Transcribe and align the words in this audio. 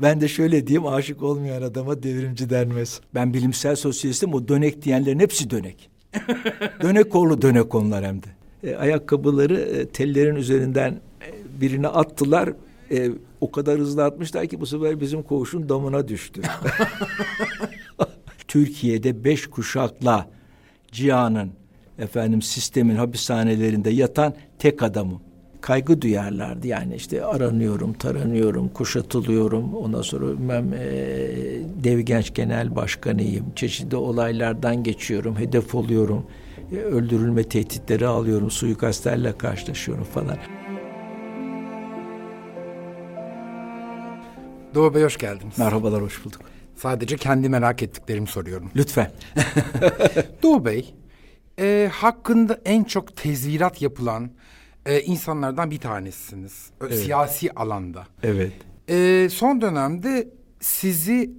Ben 0.00 0.20
de 0.20 0.28
şöyle 0.28 0.66
diyeyim 0.66 0.86
aşık 0.86 1.22
olmayan 1.22 1.62
adama 1.62 2.02
devrimci 2.02 2.50
denmez. 2.50 3.00
Ben 3.14 3.34
bilimsel 3.34 3.76
sosyalistim 3.76 4.34
o 4.34 4.48
dönek 4.48 4.82
diyenlerin 4.82 5.18
hepsi 5.18 5.50
dönek. 5.50 5.90
dönek 6.82 7.14
oğlu 7.14 7.42
dönek 7.42 7.74
onlar 7.74 8.04
hem 8.04 8.22
de. 8.22 8.26
E, 8.64 8.76
ayakkabıları 8.76 9.60
e, 9.60 9.86
tellerin 9.88 10.34
üzerinden 10.34 10.92
e, 10.92 11.60
birine 11.60 11.88
attılar. 11.88 12.52
E, 12.90 13.10
o 13.40 13.50
kadar 13.50 13.78
hızlı 13.78 14.04
atmışlar 14.04 14.46
ki 14.46 14.60
bu 14.60 14.66
sefer 14.66 15.00
bizim 15.00 15.22
koğuşun 15.22 15.68
damına 15.68 16.08
düştü. 16.08 16.42
Türkiye'de 18.48 19.24
beş 19.24 19.46
kuşakla 19.46 20.30
cihanın 20.92 21.50
efendim 21.98 22.42
sistemin 22.42 22.96
hapishanelerinde 22.96 23.90
yatan 23.90 24.34
tek 24.58 24.82
adamım. 24.82 25.20
Kaygı 25.62 26.02
duyarlardı 26.02 26.66
yani 26.66 26.94
işte 26.94 27.24
aranıyorum, 27.24 27.92
taranıyorum, 27.92 28.68
kuşatılıyorum. 28.68 29.74
Ondan 29.74 30.02
sonra 30.02 30.26
ben 30.48 30.72
e, 30.78 30.88
Dev 31.84 32.00
Genç 32.00 32.34
Genel 32.34 32.76
Başkanıyım. 32.76 33.46
Çeşitli 33.56 33.96
olaylardan 33.96 34.82
geçiyorum, 34.82 35.36
hedef 35.36 35.74
oluyorum. 35.74 36.26
E, 36.72 36.76
öldürülme 36.76 37.42
tehditleri 37.44 38.06
alıyorum, 38.06 38.50
suikastlerle 38.50 39.38
karşılaşıyorum 39.38 40.04
falan. 40.04 40.36
Doğu 44.74 44.94
Bey 44.94 45.02
hoş 45.02 45.16
geldiniz. 45.18 45.58
Merhabalar, 45.58 46.02
hoş 46.02 46.24
bulduk. 46.24 46.40
Sadece 46.76 47.16
kendi 47.16 47.48
merak 47.48 47.82
ettiklerimi 47.82 48.26
soruyorum. 48.26 48.70
Lütfen. 48.76 49.10
Doğu 50.42 50.64
Bey, 50.64 50.94
e, 51.58 51.90
hakkında 51.92 52.60
en 52.64 52.84
çok 52.84 53.16
tezvirat 53.16 53.82
yapılan 53.82 54.30
e, 54.86 55.00
insanlardan 55.00 55.70
bir 55.70 55.78
tanesisiniz. 55.78 56.70
Evet. 56.80 56.98
Siyasi 56.98 57.52
alanda. 57.52 58.06
Evet. 58.22 58.52
E, 58.88 59.28
son 59.30 59.60
dönemde 59.60 60.28
sizi 60.60 61.30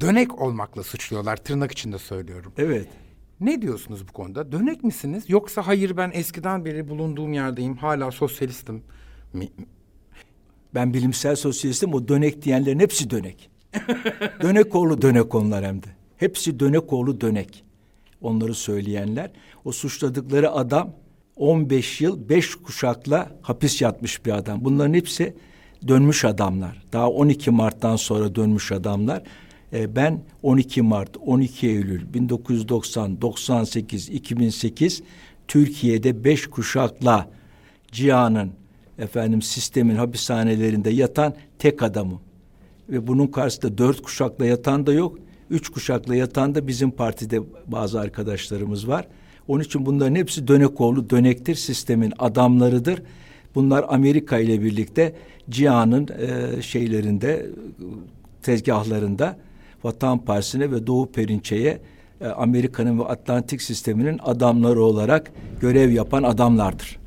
dönek 0.00 0.40
olmakla 0.40 0.82
suçluyorlar. 0.82 1.36
Tırnak 1.36 1.72
içinde 1.72 1.98
söylüyorum. 1.98 2.52
Evet. 2.58 2.88
Ne 3.40 3.62
diyorsunuz 3.62 4.08
bu 4.08 4.12
konuda? 4.12 4.52
Dönek 4.52 4.84
misiniz? 4.84 5.24
Yoksa 5.28 5.66
hayır 5.66 5.96
ben 5.96 6.10
eskiden 6.14 6.64
beri 6.64 6.88
bulunduğum 6.88 7.32
yerdeyim. 7.32 7.76
Hala 7.76 8.10
sosyalistim 8.10 8.82
mi? 9.32 9.48
Ben 10.74 10.94
bilimsel 10.94 11.36
sosyalistim. 11.36 11.94
O 11.94 12.08
dönek 12.08 12.42
diyenlerin 12.42 12.78
hepsi 12.78 13.10
dönek. 13.10 13.50
dönek 14.42 14.74
oğlu 14.74 15.02
dönek 15.02 15.34
onlar 15.34 15.64
hem 15.64 15.82
de. 15.82 15.86
Hepsi 16.16 16.60
dönek 16.60 16.92
oğlu 16.92 17.20
dönek. 17.20 17.64
Onları 18.20 18.54
söyleyenler. 18.54 19.30
O 19.64 19.72
suçladıkları 19.72 20.50
adam 20.50 20.94
15 21.36 22.00
yıl 22.00 22.28
5 22.28 22.54
kuşakla 22.54 23.30
hapis 23.42 23.82
yatmış 23.82 24.26
bir 24.26 24.32
adam. 24.32 24.64
Bunların 24.64 24.94
hepsi 24.94 25.34
dönmüş 25.88 26.24
adamlar. 26.24 26.82
Daha 26.92 27.10
12 27.10 27.50
Mart'tan 27.50 27.96
sonra 27.96 28.34
dönmüş 28.34 28.72
adamlar. 28.72 29.22
Ee, 29.72 29.96
ben 29.96 30.22
12 30.42 30.82
Mart, 30.82 31.16
12 31.26 31.68
Eylül 31.68 32.14
1990, 32.14 33.20
98, 33.20 34.08
2008 34.08 35.02
Türkiye'de 35.48 36.24
beş 36.24 36.46
kuşakla 36.46 37.28
cihanın 37.92 38.52
efendim 38.98 39.42
sistemin 39.42 39.96
hapishanelerinde 39.96 40.90
yatan 40.90 41.34
tek 41.58 41.82
adamım. 41.82 42.20
Ve 42.88 43.06
bunun 43.06 43.26
karşısında 43.26 43.78
dört 43.78 44.02
kuşakla 44.02 44.46
yatan 44.46 44.86
da 44.86 44.92
yok. 44.92 45.18
Üç 45.50 45.68
kuşakla 45.68 46.14
yatan 46.14 46.54
da 46.54 46.66
bizim 46.66 46.90
partide 46.90 47.40
bazı 47.66 48.00
arkadaşlarımız 48.00 48.88
var. 48.88 49.06
Onun 49.48 49.62
için 49.62 49.86
bunların 49.86 50.14
hepsi 50.14 50.48
Dönekoğlu 50.48 51.10
dönektir, 51.10 51.54
sistemin 51.54 52.12
adamlarıdır. 52.18 53.02
Bunlar 53.54 53.84
Amerika 53.88 54.38
ile 54.38 54.62
birlikte 54.62 55.14
cihanın 55.50 56.08
e, 56.08 56.62
şeylerinde, 56.62 57.46
tezgahlarında 58.42 59.36
Vatan 59.84 60.18
Partisi'ne 60.18 60.70
ve 60.70 60.86
Doğu 60.86 61.12
Perinçe'ye 61.12 61.80
e, 62.20 62.26
Amerika'nın 62.26 62.98
ve 62.98 63.04
Atlantik 63.04 63.62
sisteminin 63.62 64.20
adamları 64.22 64.82
olarak 64.82 65.32
görev 65.60 65.90
yapan 65.90 66.22
adamlardır. 66.22 66.98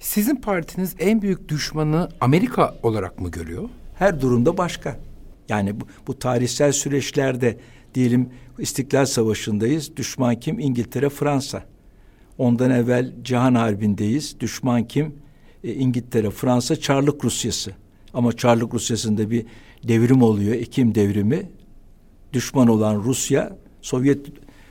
Sizin 0.00 0.36
partiniz 0.36 0.94
en 0.98 1.22
büyük 1.22 1.48
düşmanı 1.48 2.08
Amerika 2.20 2.74
olarak 2.82 3.20
mı 3.20 3.30
görüyor? 3.30 3.68
Her 3.98 4.20
durumda 4.20 4.58
başka. 4.58 4.98
Yani 5.48 5.80
bu, 5.80 5.84
bu 6.06 6.18
tarihsel 6.18 6.72
süreçlerde 6.72 7.56
diyelim 7.94 8.28
İstiklal 8.58 9.06
Savaşı'ndayız. 9.06 9.96
Düşman 9.96 10.40
kim? 10.40 10.58
İngiltere, 10.58 11.08
Fransa. 11.08 11.62
Ondan 12.42 12.70
evvel 12.70 13.12
Cihan 13.24 13.54
Harbi'ndeyiz. 13.54 14.40
Düşman 14.40 14.84
kim? 14.88 15.14
E, 15.64 15.74
İngiltere, 15.74 16.30
Fransa, 16.30 16.76
Çarlık 16.76 17.24
Rusyası. 17.24 17.72
Ama 18.14 18.32
Çarlık 18.32 18.74
Rusyası'nda 18.74 19.30
bir 19.30 19.46
devrim 19.88 20.22
oluyor. 20.22 20.54
Ekim 20.54 20.94
devrimi. 20.94 21.42
Düşman 22.32 22.68
olan 22.68 23.02
Rusya, 23.04 23.56
Sovyet 23.82 24.26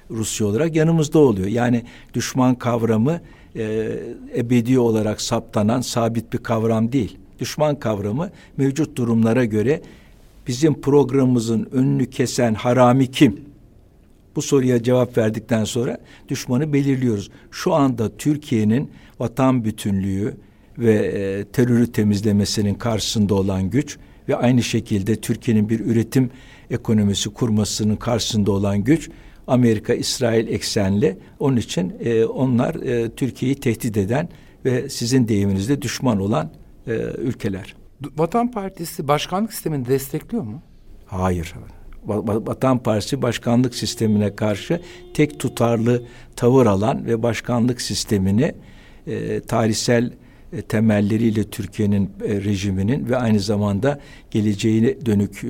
Rusya 0.09 0.47
olarak 0.47 0.75
yanımızda 0.75 1.19
oluyor. 1.19 1.47
Yani 1.47 1.83
düşman 2.13 2.55
kavramı 2.55 3.21
e, 3.55 3.91
ebedi 4.35 4.79
olarak 4.79 5.21
saptanan 5.21 5.81
sabit 5.81 6.33
bir 6.33 6.37
kavram 6.37 6.91
değil. 6.91 7.17
Düşman 7.39 7.79
kavramı 7.79 8.29
mevcut 8.57 8.97
durumlara 8.97 9.45
göre 9.45 9.81
bizim 10.47 10.81
programımızın 10.81 11.69
önünü 11.71 12.09
kesen 12.09 12.53
harami 12.53 13.11
kim? 13.11 13.50
Bu 14.35 14.41
soruya 14.41 14.83
cevap 14.83 15.17
verdikten 15.17 15.63
sonra 15.63 15.97
düşmanı 16.29 16.73
belirliyoruz. 16.73 17.29
Şu 17.51 17.73
anda 17.73 18.17
Türkiye'nin 18.17 18.91
vatan 19.19 19.63
bütünlüğü 19.65 20.37
ve 20.77 20.93
e, 20.93 21.45
terörü 21.45 21.91
temizlemesinin 21.91 22.73
karşısında 22.73 23.33
olan 23.33 23.69
güç 23.69 23.97
ve 24.29 24.35
aynı 24.35 24.63
şekilde 24.63 25.15
Türkiye'nin 25.15 25.69
bir 25.69 25.79
üretim 25.79 26.29
ekonomisi 26.69 27.29
kurmasının 27.29 27.95
karşısında 27.95 28.51
olan 28.51 28.83
güç 28.83 29.09
Amerika, 29.47 29.93
İsrail 29.93 30.47
eksenli. 30.47 31.17
Onun 31.39 31.57
için 31.57 31.95
e, 31.99 32.25
onlar 32.25 32.75
e, 32.75 33.15
Türkiye'yi 33.15 33.55
tehdit 33.55 33.97
eden 33.97 34.29
ve 34.65 34.89
sizin 34.89 35.27
deyiminizde 35.27 35.81
düşman 35.81 36.19
olan 36.19 36.51
e, 36.87 36.91
ülkeler. 37.17 37.75
Vatan 38.17 38.51
Partisi 38.51 39.07
başkanlık 39.07 39.53
sistemini 39.53 39.85
destekliyor 39.87 40.43
mu? 40.43 40.61
Hayır. 41.05 41.53
Vatan 42.05 42.83
Partisi 42.83 43.21
başkanlık 43.21 43.75
sistemine 43.75 44.35
karşı 44.35 44.81
tek 45.13 45.39
tutarlı 45.39 46.03
tavır 46.35 46.65
alan 46.65 47.05
ve 47.05 47.23
başkanlık 47.23 47.81
sistemini 47.81 48.53
e, 49.07 49.39
tarihsel 49.39 50.11
e, 50.53 50.61
temelleriyle 50.61 51.43
Türkiye'nin 51.43 52.09
e, 52.25 52.41
rejiminin 52.41 53.09
ve 53.09 53.17
aynı 53.17 53.39
zamanda 53.39 53.99
geleceğine 54.31 55.05
dönük 55.05 55.43
e, 55.43 55.47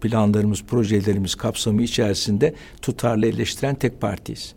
planlarımız, 0.00 0.62
projelerimiz 0.62 1.34
kapsamı 1.34 1.82
içerisinde 1.82 2.54
tutarlı 2.82 3.26
eleştiren 3.26 3.74
tek 3.74 4.00
partiyiz. 4.00 4.54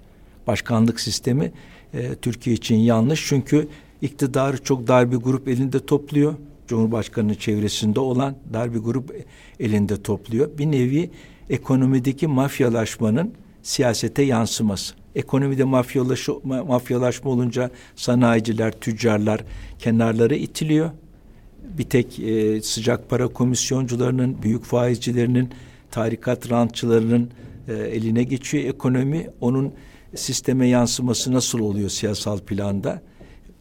Başkanlık 0.47 0.99
sistemi 0.99 1.51
e, 1.93 2.15
Türkiye 2.15 2.55
için 2.55 2.75
yanlış 2.75 3.25
çünkü 3.27 3.67
iktidarı 4.01 4.63
çok 4.63 4.87
dar 4.87 5.11
bir 5.11 5.17
grup 5.17 5.47
elinde 5.47 5.85
topluyor. 5.85 6.33
Cumhurbaşkanının 6.67 7.33
çevresinde 7.33 7.99
olan 7.99 8.35
dar 8.53 8.73
bir 8.73 8.79
grup 8.79 9.25
elinde 9.59 10.01
topluyor. 10.01 10.57
Bir 10.57 10.65
nevi 10.65 11.09
ekonomideki 11.49 12.27
mafyalaşmanın 12.27 13.33
siyasete 13.63 14.21
yansıması. 14.23 14.95
Ekonomide 15.15 15.63
mafyalaş, 15.63 16.27
mafyalaşma 16.43 17.31
olunca 17.31 17.71
sanayiciler, 17.95 18.71
tüccarlar 18.71 19.43
kenarlara 19.79 20.35
itiliyor. 20.35 20.89
Bir 21.77 21.83
tek 21.83 22.19
e, 22.19 22.61
sıcak 22.61 23.09
para 23.09 23.27
komisyoncularının, 23.27 24.37
büyük 24.43 24.63
faizcilerinin, 24.63 25.49
tarikat 25.91 26.51
rantçılarının 26.51 27.29
e, 27.67 27.73
eline 27.73 28.23
geçiyor 28.23 28.63
ekonomi. 28.63 29.27
Onun 29.41 29.73
sisteme 30.15 30.67
yansıması 30.67 31.33
nasıl 31.33 31.59
oluyor 31.59 31.89
siyasal 31.89 32.39
planda? 32.39 33.01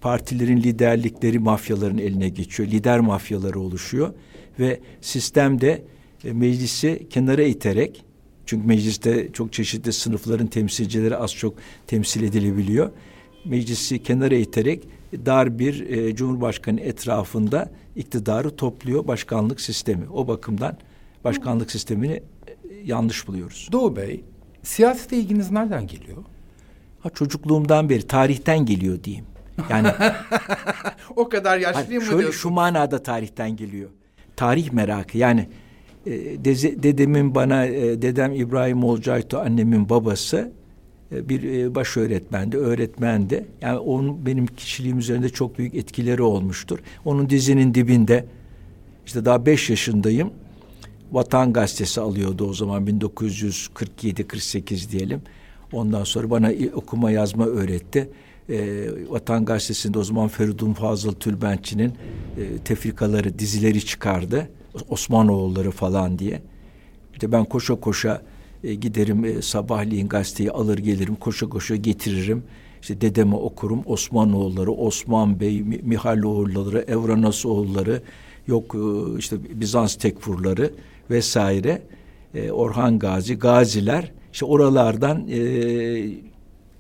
Partilerin 0.01 0.57
liderlikleri 0.57 1.39
mafyaların 1.39 1.99
eline 1.99 2.29
geçiyor. 2.29 2.69
Lider 2.69 3.01
mafyaları 3.01 3.61
oluşuyor 3.61 4.15
ve 4.59 4.81
sistemde 5.01 5.83
e, 6.25 6.33
meclisi 6.33 7.07
kenara 7.11 7.43
iterek 7.43 8.05
çünkü 8.47 8.67
mecliste 8.67 9.33
çok 9.33 9.53
çeşitli 9.53 9.93
sınıfların 9.93 10.47
temsilcileri 10.47 11.17
az 11.17 11.35
çok 11.35 11.55
temsil 11.87 12.23
edilebiliyor. 12.23 12.91
Meclisi 13.45 14.03
kenara 14.03 14.35
iterek 14.35 14.89
dar 15.27 15.59
bir 15.59 15.91
e, 15.91 16.17
cumhurbaşkanı 16.17 16.81
etrafında 16.81 17.71
iktidarı 17.97 18.57
topluyor 18.57 19.07
başkanlık 19.07 19.61
sistemi. 19.61 20.09
O 20.13 20.29
bakımdan 20.29 20.77
başkanlık 21.25 21.71
sistemini 21.71 22.13
e, 22.13 22.23
yanlış 22.85 23.29
buluyoruz. 23.29 23.69
Doğu 23.73 23.97
Bey, 23.97 24.25
siyasete 24.63 25.17
ilginiz 25.17 25.51
nereden 25.51 25.87
geliyor? 25.87 26.25
Ha 27.01 27.11
çocukluğumdan 27.11 27.89
beri 27.89 28.03
tarihten 28.07 28.67
geliyor 28.67 29.05
diyeyim. 29.05 29.27
Yani 29.71 29.89
o 31.17 31.29
kadar 31.29 31.59
yaşlıyım 31.59 31.89
hani 31.89 31.99
mı 31.99 32.05
şöyle, 32.05 32.19
diyorsun? 32.19 32.39
Şu 32.39 32.51
manada 32.51 33.03
tarihten 33.03 33.57
geliyor. 33.57 33.91
Tarih 34.37 34.73
merakı 34.73 35.19
yani 35.19 35.49
dedemin 36.83 37.35
bana 37.35 37.67
e, 37.67 38.03
dedem 38.03 38.33
İbrahim 38.33 38.85
Olcayto 38.85 39.39
annemin 39.39 39.89
babası 39.89 40.53
e, 41.13 41.29
bir 41.29 41.43
e, 41.43 41.75
baş 41.75 41.97
öğretmendi, 41.97 42.57
öğretmendi. 42.57 43.45
Yani 43.61 43.79
onun 43.79 44.27
benim 44.27 44.47
kişiliğim 44.47 44.99
üzerinde 44.99 45.29
çok 45.29 45.59
büyük 45.59 45.75
etkileri 45.75 46.23
olmuştur. 46.23 46.79
Onun 47.05 47.31
dizinin 47.31 47.75
dibinde 47.75 48.25
işte 49.07 49.25
daha 49.25 49.47
beş 49.47 49.71
yaşındayım. 49.71 50.31
Vatan 51.13 51.53
Gazetesi 51.53 52.01
alıyordu 52.01 52.49
o 52.49 52.55
zaman 52.55 52.87
1947-48 52.87 54.91
diyelim. 54.91 55.23
Ondan 55.73 56.05
sonra 56.05 56.31
bana 56.31 56.53
okuma 56.75 57.11
yazma 57.11 57.47
öğretti. 57.47 58.09
E, 58.49 58.87
Vatan 59.09 59.45
Gazetesi'nde 59.45 59.99
o 59.99 60.05
zaman 60.05 60.29
Feridun 60.29 60.73
Fazıl 60.73 61.13
Tülbentçi'nin 61.13 61.93
e, 62.39 62.59
tefrikaları, 62.65 63.39
dizileri 63.39 63.85
çıkardı. 63.85 64.49
Osmanoğulları 64.89 65.71
falan 65.71 66.19
diye. 66.19 66.43
İşte 67.13 67.33
ben 67.33 67.45
koşa 67.45 67.75
koşa 67.75 68.23
e, 68.65 68.75
giderim 68.75 69.25
e, 69.25 69.43
sabahleyin 69.43 70.09
gazeteyi 70.09 70.51
alır 70.51 70.79
gelirim 70.79 71.15
koşa 71.15 71.49
koşa 71.49 71.77
getiririm. 71.77 72.43
İşte 72.83 73.01
dedeme 73.01 73.35
okurum 73.37 73.83
Osmanoğulları, 73.87 74.73
Osman 74.73 75.41
Bey, 75.41 75.63
Mihaloğulları, 75.63 76.85
Evranasoğulları, 76.89 78.03
yok 78.47 78.75
e, 78.75 79.19
işte 79.19 79.37
Bizans 79.61 79.95
tekfurları 79.95 80.71
vesaire. 81.11 81.83
E, 82.35 82.51
Orhan 82.51 82.99
Gazi, 82.99 83.39
Gaziler 83.39 84.13
işte 84.33 84.47
oralardan 84.47 85.29
e, 85.29 85.39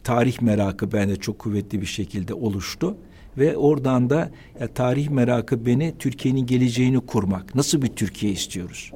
tarih 0.04 0.40
merakı 0.40 0.92
bende 0.92 1.16
çok 1.16 1.38
kuvvetli 1.38 1.80
bir 1.80 1.86
şekilde 1.86 2.34
oluştu 2.34 2.96
ve 3.38 3.56
oradan 3.56 4.10
da 4.10 4.30
ya, 4.60 4.68
tarih 4.68 5.08
merakı 5.08 5.66
beni 5.66 5.94
Türkiye'nin 5.98 6.46
geleceğini 6.46 7.00
kurmak. 7.00 7.54
Nasıl 7.54 7.82
bir 7.82 7.88
Türkiye 7.88 8.32
istiyoruz? 8.32 8.92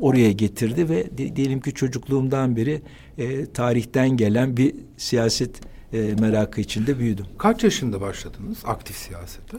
Oraya 0.00 0.32
getirdi 0.32 0.88
ve 0.88 1.18
de, 1.18 1.36
diyelim 1.36 1.60
ki 1.60 1.74
çocukluğumdan 1.74 2.56
beri 2.56 2.82
e, 3.18 3.46
tarihten 3.46 4.16
gelen 4.16 4.56
bir 4.56 4.74
siyaset 4.96 5.60
e, 5.92 6.14
merakı 6.20 6.60
içinde 6.60 6.98
büyüdüm. 6.98 7.26
Kaç 7.38 7.64
yaşında 7.64 8.00
başladınız 8.00 8.58
aktif 8.64 8.96
siyasete? 8.96 9.56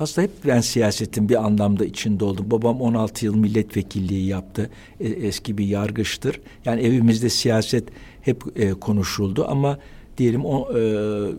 Aslında 0.00 0.26
hep 0.26 0.30
ben 0.46 0.60
siyasetin 0.60 1.28
bir 1.28 1.44
anlamda 1.44 1.84
içinde 1.84 2.24
oldum. 2.24 2.50
Babam 2.50 2.80
16 2.80 3.24
yıl 3.24 3.36
milletvekilliği 3.36 4.26
yaptı. 4.26 4.70
E, 5.00 5.08
eski 5.08 5.58
bir 5.58 5.66
yargıçtır. 5.66 6.40
Yani 6.64 6.80
evimizde 6.80 7.28
siyaset 7.28 7.88
hep 8.20 8.42
e, 8.56 8.70
konuşuldu 8.70 9.46
ama 9.48 9.78
diyelim 10.18 10.44
o 10.44 10.68
e, 10.72 10.80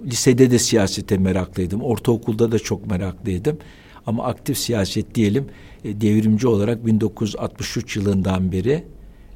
lisede 0.05 0.51
de 0.51 0.59
siyasete 0.59 1.17
meraklıydım. 1.17 1.81
Ortaokulda 1.81 2.51
da 2.51 2.59
çok 2.59 2.87
meraklıydım. 2.87 3.57
Ama 4.05 4.23
aktif 4.23 4.57
siyaset 4.57 5.15
diyelim 5.15 5.45
e, 5.83 6.01
devrimci 6.01 6.47
olarak 6.47 6.85
1963 6.85 7.95
yılından 7.95 8.51
beri 8.51 8.83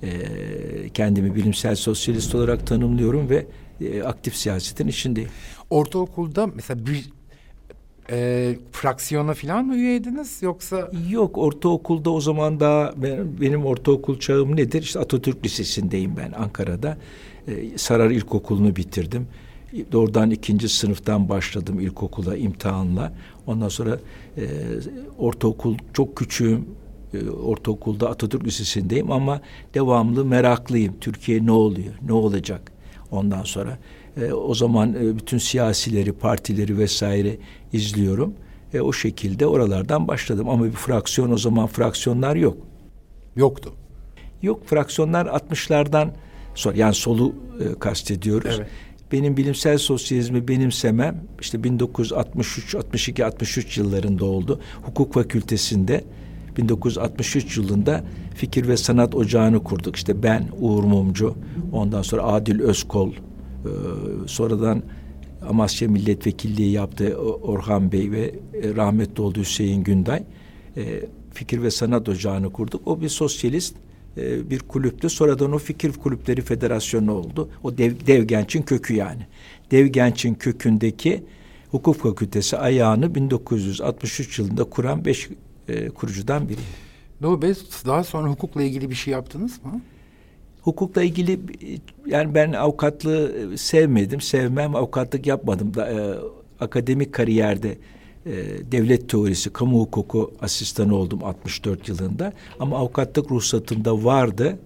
e, 0.03 0.09
kendimi 0.93 1.35
bilimsel 1.35 1.75
sosyalist 1.75 2.35
olarak 2.35 2.67
tanımlıyorum 2.67 3.29
ve 3.29 3.45
e, 3.81 4.03
aktif 4.03 4.35
siyasetin 4.35 4.87
içindeyim. 4.87 5.29
Ortaokulda 5.69 6.47
mesela 6.47 6.85
bir 6.85 7.09
e, 8.11 8.55
fraksiyona 8.71 9.33
falan 9.33 9.65
mı 9.65 9.75
üyeydiniz 9.75 10.41
yoksa? 10.41 10.91
Yok 11.09 11.37
ortaokulda 11.37 12.09
o 12.09 12.21
zaman 12.21 12.59
daha 12.59 12.93
ben, 12.97 13.41
benim 13.41 13.65
ortaokul 13.65 14.19
çağım 14.19 14.55
nedir? 14.55 14.81
İşte 14.81 14.99
Atatürk 14.99 15.45
Lisesi'ndeyim 15.45 16.17
ben 16.17 16.31
Ankara'da. 16.31 16.97
E, 17.47 17.77
Sarar 17.77 18.09
İlkokulu'nu 18.09 18.75
bitirdim. 18.75 19.27
Doğrudan 19.91 20.31
ikinci 20.31 20.69
sınıftan 20.69 21.29
başladım 21.29 21.79
ilkokula 21.79 22.37
imtihanla. 22.37 23.13
Ondan 23.47 23.69
sonra 23.69 23.99
e, 24.37 24.43
ortaokul 25.17 25.75
çok 25.93 26.15
küçüğüm. 26.15 26.65
E, 27.13 27.29
ortaokulda 27.29 28.09
Atatürk 28.09 28.45
Lisesi'ndeyim 28.45 29.11
ama 29.11 29.41
devamlı 29.73 30.25
meraklıyım. 30.25 30.93
Türkiye 31.01 31.45
ne 31.45 31.51
oluyor? 31.51 31.93
Ne 32.05 32.13
olacak? 32.13 32.71
Ondan 33.11 33.43
sonra 33.43 33.77
e, 34.21 34.33
o 34.33 34.53
zaman 34.53 34.93
e, 34.93 35.17
bütün 35.17 35.37
siyasileri, 35.37 36.13
partileri 36.13 36.77
vesaire 36.77 37.37
izliyorum. 37.73 38.33
E, 38.73 38.81
o 38.81 38.93
şekilde 38.93 39.47
oralardan 39.47 40.07
başladım. 40.07 40.49
Ama 40.49 40.65
bir 40.65 40.71
fraksiyon 40.71 41.31
o 41.31 41.37
zaman 41.37 41.67
fraksiyonlar 41.67 42.35
yok. 42.35 42.57
Yoktu. 43.35 43.73
Yok 44.41 44.65
fraksiyonlar 44.65 45.25
60'lardan 45.25 46.07
sonra 46.07 46.13
yani 46.75 46.93
solu 46.93 47.35
e, 47.59 47.79
kastediyoruz. 47.79 48.55
Evet. 48.57 48.69
Benim 49.11 49.37
bilimsel 49.37 49.77
sosyalizmi 49.77 50.47
benimsemem 50.47 51.23
işte 51.41 51.63
1963, 51.63 52.75
62, 52.75 53.25
63 53.25 53.77
yıllarında 53.77 54.25
oldu. 54.25 54.59
Hukuk 54.81 55.13
fakültesinde 55.13 56.03
1963 56.57 57.57
yılında 57.57 58.03
Fikir 58.35 58.67
ve 58.67 58.77
Sanat 58.77 59.15
Ocağı'nı 59.15 59.63
kurduk. 59.63 59.95
İşte 59.95 60.23
ben 60.23 60.47
Uğur 60.59 60.83
Mumcu, 60.83 61.35
ondan 61.71 62.01
sonra 62.01 62.23
Adil 62.23 62.59
Özkol, 62.59 63.11
ee, 63.11 63.69
sonradan 64.27 64.83
Amasya 65.49 65.87
Milletvekilliği 65.87 66.71
yaptı 66.71 67.17
Orhan 67.17 67.91
Bey 67.91 68.11
ve 68.11 68.35
e, 68.63 68.75
rahmetli 68.75 69.21
oldu 69.21 69.39
Hüseyin 69.39 69.83
Günday. 69.83 70.23
E, 70.77 71.05
Fikir 71.33 71.63
ve 71.63 71.71
Sanat 71.71 72.09
Ocağı'nı 72.09 72.51
kurduk. 72.51 72.87
O 72.87 73.01
bir 73.01 73.09
sosyalist 73.09 73.75
e, 74.17 74.49
bir 74.49 74.59
kulüptü. 74.59 75.09
Sonradan 75.09 75.51
o 75.51 75.57
Fikir 75.57 75.93
Kulüpleri 75.93 76.41
Federasyonu 76.41 77.13
oldu. 77.13 77.49
O 77.63 77.77
Dev, 77.77 77.93
Dev 78.07 78.23
Genç'in 78.23 78.61
kökü 78.61 78.93
yani. 78.93 79.27
Dev 79.71 79.85
Genç'in 79.85 80.33
kökündeki 80.33 81.23
hukuk 81.71 81.95
fakültesi 81.95 82.57
ayağını 82.57 83.15
1963 83.15 84.39
yılında 84.39 84.63
kuran 84.63 85.05
beş 85.05 85.29
e, 85.67 85.89
kurucudan 85.89 86.49
biri. 86.49 86.59
Doğu 87.21 87.41
Bey 87.41 87.53
daha 87.85 88.03
sonra 88.03 88.29
hukukla 88.29 88.63
ilgili 88.63 88.89
bir 88.89 88.95
şey 88.95 89.11
yaptınız 89.11 89.65
mı? 89.65 89.81
Hukukla 90.61 91.03
ilgili 91.03 91.39
yani 92.05 92.35
ben 92.35 92.53
avukatlığı 92.53 93.57
sevmedim, 93.57 94.21
sevmem, 94.21 94.75
avukatlık 94.75 95.27
yapmadım 95.27 95.73
da 95.73 95.89
e, 95.89 96.15
akademik 96.59 97.13
kariyerde 97.13 97.77
e, 98.25 98.31
devlet 98.71 99.09
teorisi, 99.09 99.49
kamu 99.49 99.79
hukuku 99.79 100.31
asistanı 100.41 100.95
oldum 100.95 101.23
64 101.23 101.89
yılında. 101.89 102.33
Ama 102.59 102.77
avukatlık 102.77 103.31
ruhsatımda 103.31 104.03
vardı. 104.03 104.57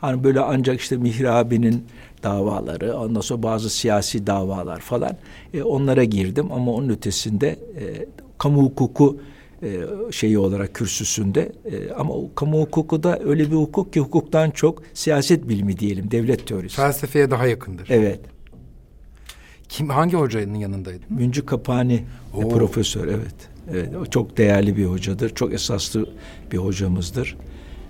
Hani 0.00 0.24
böyle 0.24 0.40
ancak 0.40 0.80
işte 0.80 0.96
Mihri 0.96 1.30
abinin 1.30 1.84
davaları, 2.22 2.96
ondan 2.96 3.20
sonra 3.20 3.42
bazı 3.42 3.70
siyasi 3.70 4.26
davalar 4.26 4.80
falan 4.80 5.16
e, 5.54 5.62
onlara 5.62 6.04
girdim 6.04 6.52
ama 6.52 6.72
onun 6.72 6.88
ötesinde 6.88 7.48
e, 7.48 8.06
kamu 8.38 8.62
hukuku 8.62 9.20
e, 9.62 9.80
şeyi 10.10 10.38
olarak 10.38 10.74
kürsüsünde 10.74 11.52
e, 11.64 11.92
ama 11.92 12.14
o, 12.14 12.34
kamu 12.34 12.60
hukuku 12.60 13.02
da 13.02 13.18
öyle 13.24 13.50
bir 13.50 13.56
hukuk 13.56 13.92
ki 13.92 14.00
hukuktan 14.00 14.50
çok 14.50 14.82
siyaset 14.94 15.48
bilimi 15.48 15.78
diyelim 15.78 16.10
devlet 16.10 16.46
teorisi. 16.46 16.76
Felsefeye 16.76 17.30
daha 17.30 17.46
yakındır. 17.46 17.86
Evet. 17.90 18.20
Kim 19.74 19.88
hangi 19.88 20.16
hocanın 20.16 20.54
yanındaydın? 20.54 21.04
Müncü 21.10 21.46
Kapani 21.46 22.04
e, 22.38 22.48
profesör 22.48 23.08
evet. 23.08 23.34
Evet 23.72 23.96
o 23.96 24.06
çok 24.06 24.36
değerli 24.36 24.76
bir 24.76 24.84
hocadır. 24.84 25.34
Çok 25.34 25.52
esaslı 25.52 26.08
bir 26.52 26.58
hocamızdır. 26.58 27.36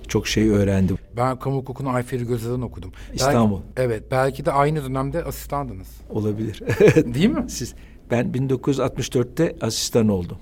Çok 0.08 0.26
şey 0.26 0.48
öğrendim. 0.48 0.98
Ben 1.16 1.38
kamu 1.38 1.56
hukukunu 1.56 1.88
Ayferi 1.88 2.26
Göze'den 2.26 2.60
okudum. 2.60 2.92
İstanbul. 3.14 3.56
Belki, 3.56 3.72
evet 3.76 4.02
belki 4.10 4.44
de 4.44 4.52
aynı 4.52 4.84
dönemde 4.84 5.24
asistandınız. 5.24 5.88
Olabilir. 6.10 6.62
Değil 7.14 7.30
mi? 7.30 7.44
Siz 7.48 7.74
ben 8.10 8.26
1964'te 8.26 9.56
asistan 9.60 10.08
oldum. 10.08 10.38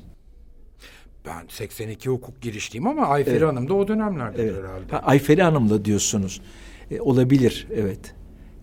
Ben 1.27 1.47
82 1.49 2.11
hukuk 2.11 2.43
girişliyim 2.43 2.87
ama 2.87 3.07
Ayferi 3.07 3.37
evet. 3.37 3.49
Hanım 3.49 3.69
da 3.69 3.75
o 3.75 3.89
dönemlerde 3.89 4.43
evet. 4.43 4.57
herhalde. 4.59 4.91
Ha, 4.91 4.99
Ayferi 4.99 5.43
Hanım'la 5.43 5.85
diyorsunuz. 5.85 6.41
E, 6.91 7.01
olabilir 7.01 7.67
evet. 7.75 8.15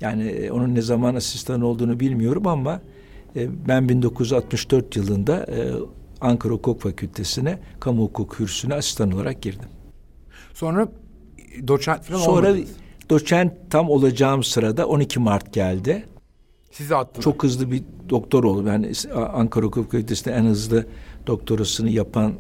Yani 0.02 0.24
e, 0.24 0.52
onun 0.52 0.76
ne 0.76 0.82
zaman 0.82 1.16
asistan 1.16 1.62
olduğunu 1.62 2.00
bilmiyorum 2.00 2.48
ama 2.48 2.82
e, 3.36 3.68
ben 3.68 3.90
1964 3.90 4.96
yılında 4.96 5.46
e, 5.46 5.72
Ankara 6.22 6.54
Hukuk 6.54 6.82
Fakültesine 6.82 7.60
kamu 7.80 8.04
hukuk 8.04 8.32
kürsüsüne 8.32 8.74
asistan 8.74 9.12
olarak 9.12 9.42
girdim. 9.42 9.70
Sonra 10.54 10.88
doçent 11.68 12.04
falan 12.04 12.20
Sonra 12.20 12.48
olmadınız. 12.50 12.70
doçent 13.10 13.54
tam 13.70 13.90
olacağım 13.90 14.44
sırada 14.44 14.88
12 14.88 15.20
Mart 15.20 15.54
geldi. 15.54 16.06
Sizi 16.72 16.96
attılar. 16.96 17.24
Çok 17.24 17.44
hızlı 17.44 17.72
bir 17.72 17.84
doktor 18.10 18.44
oldum. 18.44 18.68
Yani 18.68 18.92
Ankara 19.16 19.66
Hukuk 19.66 19.86
Fakültesi'nde 19.92 20.34
en 20.34 20.44
hızlı 20.44 20.86
doktorasını 21.28 21.90
yapan 21.90 22.34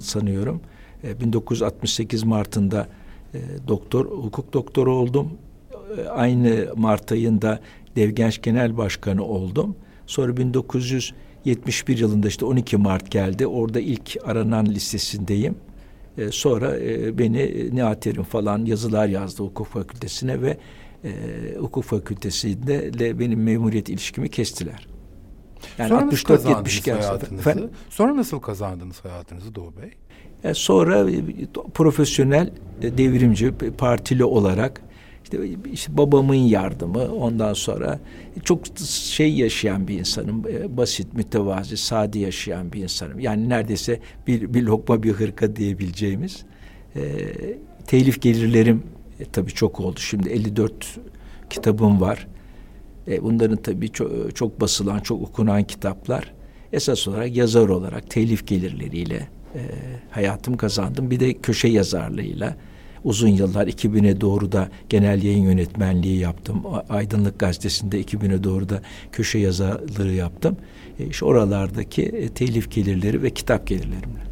sanıyorum. 0.00 0.60
E, 1.04 1.20
1968 1.20 2.24
Mart'ında 2.24 2.86
doktor, 3.68 4.06
hukuk 4.06 4.52
doktoru 4.52 4.94
oldum. 4.94 5.30
E, 5.96 6.08
aynı 6.08 6.68
Mart 6.76 7.12
ayında 7.12 7.60
Devgenç 7.96 8.42
Genel 8.42 8.76
Başkanı 8.76 9.24
oldum. 9.24 9.76
Sonra 10.06 10.36
1971 10.36 11.98
yılında 11.98 12.28
işte 12.28 12.44
12 12.44 12.76
Mart 12.76 13.10
geldi. 13.10 13.46
Orada 13.46 13.80
ilk 13.80 14.16
aranan 14.24 14.66
listesindeyim. 14.66 15.54
E, 16.18 16.30
sonra 16.30 16.78
e, 16.78 17.18
beni 17.18 17.70
Nihat 17.74 18.06
Erim 18.06 18.22
falan 18.22 18.64
yazılar 18.64 19.08
yazdı 19.08 19.42
hukuk 19.42 19.66
fakültesine 19.66 20.42
ve 20.42 20.58
e, 21.04 21.10
hukuk 21.58 21.84
fakültesinde 21.84 23.18
benim 23.18 23.42
memuriyet 23.42 23.88
ilişkimi 23.88 24.28
kestiler. 24.30 24.86
Yani 25.78 25.88
Sonra 25.88 26.04
64 26.04 26.48
70 26.48 26.86
hayatınızı? 26.86 27.70
Sonra 27.90 28.16
nasıl 28.16 28.40
kazandınız 28.40 29.04
hayatınızı 29.04 29.54
Doğu 29.54 29.72
Bey? 29.76 29.90
E 30.44 30.54
sonra 30.54 31.06
profesyonel 31.74 32.50
devrimci 32.82 33.52
partili 33.78 34.24
olarak 34.24 34.82
işte, 35.32 35.70
işte 35.72 35.96
babamın 35.96 36.34
yardımı 36.34 37.14
ondan 37.14 37.52
sonra 37.54 38.00
çok 38.44 38.60
şey 38.88 39.34
yaşayan 39.34 39.88
bir 39.88 39.98
insanım. 39.98 40.44
E, 40.48 40.76
basit, 40.76 41.14
mütevazi, 41.14 41.76
sade 41.76 42.18
yaşayan 42.18 42.72
bir 42.72 42.82
insanım. 42.82 43.20
Yani 43.20 43.48
neredeyse 43.48 44.00
bir, 44.26 44.54
bir 44.54 44.62
lokma 44.62 45.02
bir 45.02 45.12
hırka 45.12 45.56
diyebileceğimiz 45.56 46.44
E, 46.96 47.00
telif 47.86 48.22
gelirlerim 48.22 48.82
e, 49.20 49.24
tabii 49.24 49.50
çok 49.50 49.80
oldu. 49.80 50.00
Şimdi 50.00 50.28
54 50.28 50.98
kitabım 51.50 52.00
var. 52.00 52.26
E, 53.08 53.22
bunların 53.22 53.56
tabii 53.56 53.88
çok, 53.88 54.36
çok 54.36 54.60
basılan, 54.60 54.98
çok 54.98 55.22
okunan 55.22 55.64
kitaplar. 55.64 56.34
Esas 56.72 57.08
olarak 57.08 57.36
yazar 57.36 57.68
olarak 57.68 58.10
telif 58.10 58.46
gelirleriyle 58.46 59.28
e, 59.54 59.60
hayatım 60.10 60.56
kazandım. 60.56 61.10
Bir 61.10 61.20
de 61.20 61.34
köşe 61.34 61.68
yazarlığıyla 61.68 62.56
uzun 63.04 63.28
yıllar 63.28 63.66
2000'e 63.66 64.20
doğru 64.20 64.52
da 64.52 64.68
genel 64.88 65.22
yayın 65.22 65.44
yönetmenliği 65.44 66.18
yaptım. 66.18 66.62
Aydınlık 66.88 67.38
Gazetesi'nde 67.38 68.02
2000'e 68.02 68.44
doğru 68.44 68.68
da 68.68 68.82
köşe 69.12 69.38
yazarlığı 69.38 70.12
yaptım. 70.12 70.56
İşte 71.10 71.24
oralardaki 71.24 72.02
e, 72.02 72.28
telif 72.28 72.70
gelirleri 72.70 73.22
ve 73.22 73.30
kitap 73.30 73.66
gelirlerimle. 73.66 74.28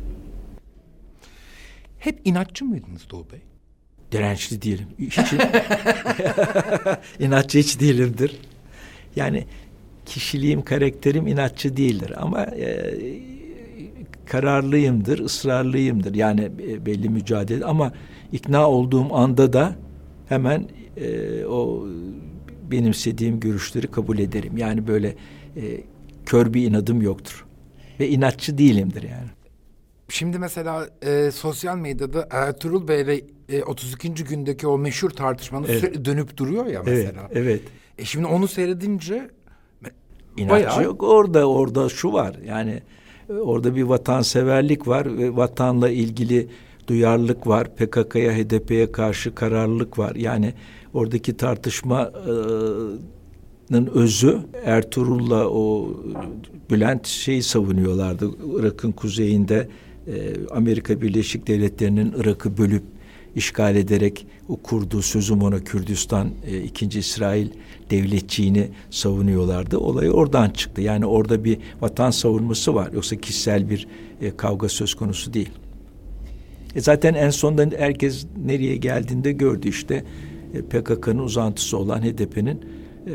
Hep 1.98 2.20
inatçı 2.24 2.64
mıydınız 2.64 3.10
Doğu 3.10 3.26
Bey? 3.32 3.40
Dirençli 4.12 4.62
değilim. 4.62 4.86
Hiç 4.98 5.18
inatçı 7.18 7.58
hiç 7.58 7.80
değilimdir. 7.80 8.36
Yani 9.16 9.44
kişiliğim, 10.06 10.62
karakterim 10.62 11.26
inatçı 11.26 11.76
değildir 11.76 12.12
ama 12.16 12.42
e, 12.42 12.94
kararlıyımdır, 14.26 15.18
ısrarlıyımdır. 15.18 16.14
Yani 16.14 16.50
e, 16.68 16.86
belli 16.86 17.08
mücadele 17.08 17.64
ama 17.64 17.92
ikna 18.32 18.70
olduğum 18.70 19.14
anda 19.14 19.52
da 19.52 19.76
hemen 20.28 20.68
e, 20.96 21.44
o 21.44 21.86
benimsediğim 22.70 23.40
görüşleri 23.40 23.86
kabul 23.86 24.18
ederim. 24.18 24.58
Yani 24.58 24.86
böyle 24.86 25.16
e, 25.56 25.80
kör 26.26 26.54
bir 26.54 26.66
inadım 26.66 27.02
yoktur. 27.02 27.46
Ve 28.00 28.08
inatçı 28.08 28.58
değilimdir 28.58 29.02
yani. 29.02 29.28
Şimdi 30.08 30.38
mesela 30.38 30.88
e, 31.02 31.30
sosyal 31.30 31.76
medyada 31.76 32.28
Ertuğrul 32.30 32.88
Bey'le 32.88 33.24
e, 33.48 33.62
32. 33.62 34.14
gündeki 34.14 34.66
o 34.66 34.78
meşhur 34.78 35.10
tartışmanın 35.10 35.66
evet. 35.68 36.04
dönüp 36.04 36.36
duruyor 36.36 36.66
ya 36.66 36.82
mesela. 36.86 37.28
Evet, 37.32 37.36
evet. 37.36 37.60
E 37.98 38.04
şimdi 38.04 38.26
onu 38.26 38.48
seyredince 38.48 39.30
İnatçı 40.36 40.66
bayağı... 40.66 40.84
yok. 40.84 41.02
Orada 41.02 41.48
orada 41.48 41.88
şu 41.88 42.12
var. 42.12 42.36
Yani 42.46 42.82
e, 43.28 43.32
orada 43.32 43.76
bir 43.76 43.82
vatanseverlik 43.82 44.88
var 44.88 45.18
ve 45.18 45.36
vatanla 45.36 45.90
ilgili 45.90 46.48
duyarlılık 46.86 47.46
var. 47.46 47.76
PKK'ya, 47.76 48.32
HDP'ye 48.32 48.92
karşı 48.92 49.34
kararlılık 49.34 49.98
var. 49.98 50.14
Yani 50.14 50.54
oradaki 50.94 51.36
tartışmanın 51.36 53.00
özü 53.94 54.38
Ertuğrul'la 54.64 55.48
o 55.48 55.94
Bülent 56.70 57.06
şeyi 57.06 57.42
savunuyorlardı. 57.42 58.30
Irak'ın 58.58 58.92
kuzeyinde 58.92 59.68
Amerika 60.50 61.00
Birleşik 61.00 61.46
Devletleri'nin 61.46 62.14
Irak'ı 62.18 62.58
bölüp 62.58 62.82
işgal 63.34 63.76
ederek 63.76 64.26
o 64.48 64.56
kurduğu 64.56 65.02
sözüm 65.02 65.42
ona 65.42 65.64
Kürdistan 65.64 66.30
ikinci 66.64 66.98
İsrail 66.98 67.48
devletçiğini 67.90 68.68
savunuyorlardı. 68.90 69.78
Olay 69.78 70.10
oradan 70.10 70.50
çıktı. 70.50 70.80
Yani 70.80 71.06
orada 71.06 71.44
bir 71.44 71.58
vatan 71.80 72.10
savunması 72.10 72.74
var. 72.74 72.92
Yoksa 72.92 73.16
kişisel 73.16 73.70
bir 73.70 73.88
kavga 74.36 74.68
söz 74.68 74.94
konusu 74.94 75.32
değil. 75.32 75.50
E 76.76 76.80
zaten 76.80 77.14
en 77.14 77.30
sonunda 77.30 77.76
herkes 77.78 78.26
nereye 78.44 78.76
geldiğinde 78.76 79.32
gördü 79.32 79.68
işte 79.68 80.04
e, 80.54 80.62
PKK'nın 80.62 81.18
uzantısı 81.18 81.78
olan 81.78 82.02
HDP'nin 82.02 82.60
e, 83.06 83.12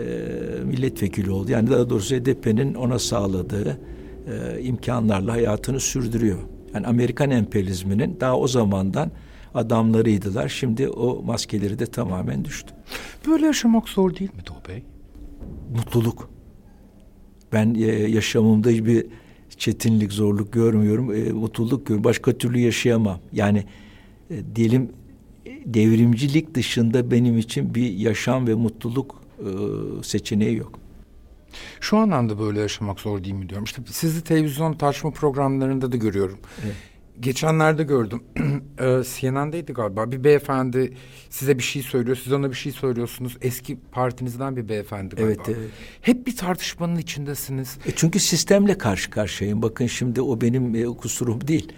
milletvekili 0.64 1.32
oldu. 1.32 1.52
Yani 1.52 1.70
daha 1.70 1.90
doğrusu 1.90 2.16
HDP'nin 2.16 2.74
ona 2.74 3.00
sağladığı 3.00 3.78
e, 4.28 4.62
imkanlarla 4.62 5.34
hayatını 5.34 5.80
sürdürüyor. 5.80 6.40
Yani 6.74 6.88
Amerikan 6.88 7.32
emperyalizminin 7.32 8.18
daha 8.20 8.38
o 8.38 8.48
zamandan 8.48 9.12
adamlarıydılar. 9.54 10.50
Şimdi 10.50 10.90
o 10.90 11.24
maskeleri 11.24 11.80
de 11.80 11.86
tamamen 11.86 12.46
düştü. 12.46 12.74
Böyle 13.28 13.46
yaşamak 13.46 13.90
zor 13.90 14.16
değil 14.16 14.34
mi 14.34 14.42
Doğu 14.48 14.70
Bey? 14.70 14.84
Mutluluk. 15.76 16.30
Ben 17.54 17.74
e, 17.74 17.86
yaşamımda 17.92 18.70
hiçbir 18.70 19.06
çetinlik, 19.62 20.14
zorluk 20.14 20.54
görmüyorum. 20.54 21.14
E, 21.16 21.32
mutluluk 21.32 21.86
görüyorum. 21.86 22.04
Başka 22.04 22.34
türlü 22.34 22.60
yaşayamam. 22.60 23.20
Yani 23.34 23.64
e, 24.30 24.56
diyelim 24.56 24.90
devrimcilik 25.66 26.56
dışında 26.56 27.12
benim 27.12 27.38
için 27.38 27.76
bir 27.76 27.94
yaşam 27.94 28.48
ve 28.48 28.54
mutluluk 28.54 29.22
e, 29.40 29.50
seçeneği 30.04 30.58
yok. 30.58 30.80
Şu 31.80 31.98
anlamda 31.98 32.40
böyle 32.40 32.60
yaşamak 32.60 33.00
zor 33.00 33.24
değil 33.24 33.36
mi 33.36 33.50
diyorum. 33.50 33.64
İşte 33.64 33.82
sizi 33.86 34.24
televizyon 34.24 34.74
tartışma 34.74 35.12
programlarında 35.12 35.92
da 35.92 35.98
görüyorum. 35.98 36.38
Evet. 36.66 36.76
Geçenlerde 37.20 37.84
gördüm. 37.84 38.24
CNN'deydi 38.80 39.74
galiba. 39.74 40.12
Bir 40.12 40.24
beyefendi 40.24 40.94
size 41.30 41.58
bir 41.58 41.64
şey 41.64 41.82
söylüyor. 41.82 42.18
Siz 42.24 42.34
ona 42.34 42.50
bir 42.50 42.56
şey 42.56 42.72
söylüyorsunuz. 42.72 43.38
Eski 43.42 43.78
partinizden 43.92 44.56
bir 44.56 44.70
beyefendi 44.70 45.16
galiba. 45.16 45.44
Evet, 45.46 45.58
evet. 45.60 45.70
Hep 46.02 46.28
bir 46.28 46.36
tartışmanın 46.36 46.98
içindesiniz. 46.98 47.78
E 47.86 47.92
çünkü 47.96 48.20
sistemle 48.20 48.78
karşı 48.78 49.10
karşıyayım. 49.10 49.62
Bakın 49.62 49.88
şimdi 49.88 50.22
o 50.22 50.42
benim 50.42 50.76
e, 50.76 50.86
kusurum 50.86 51.48
değil. 51.48 51.74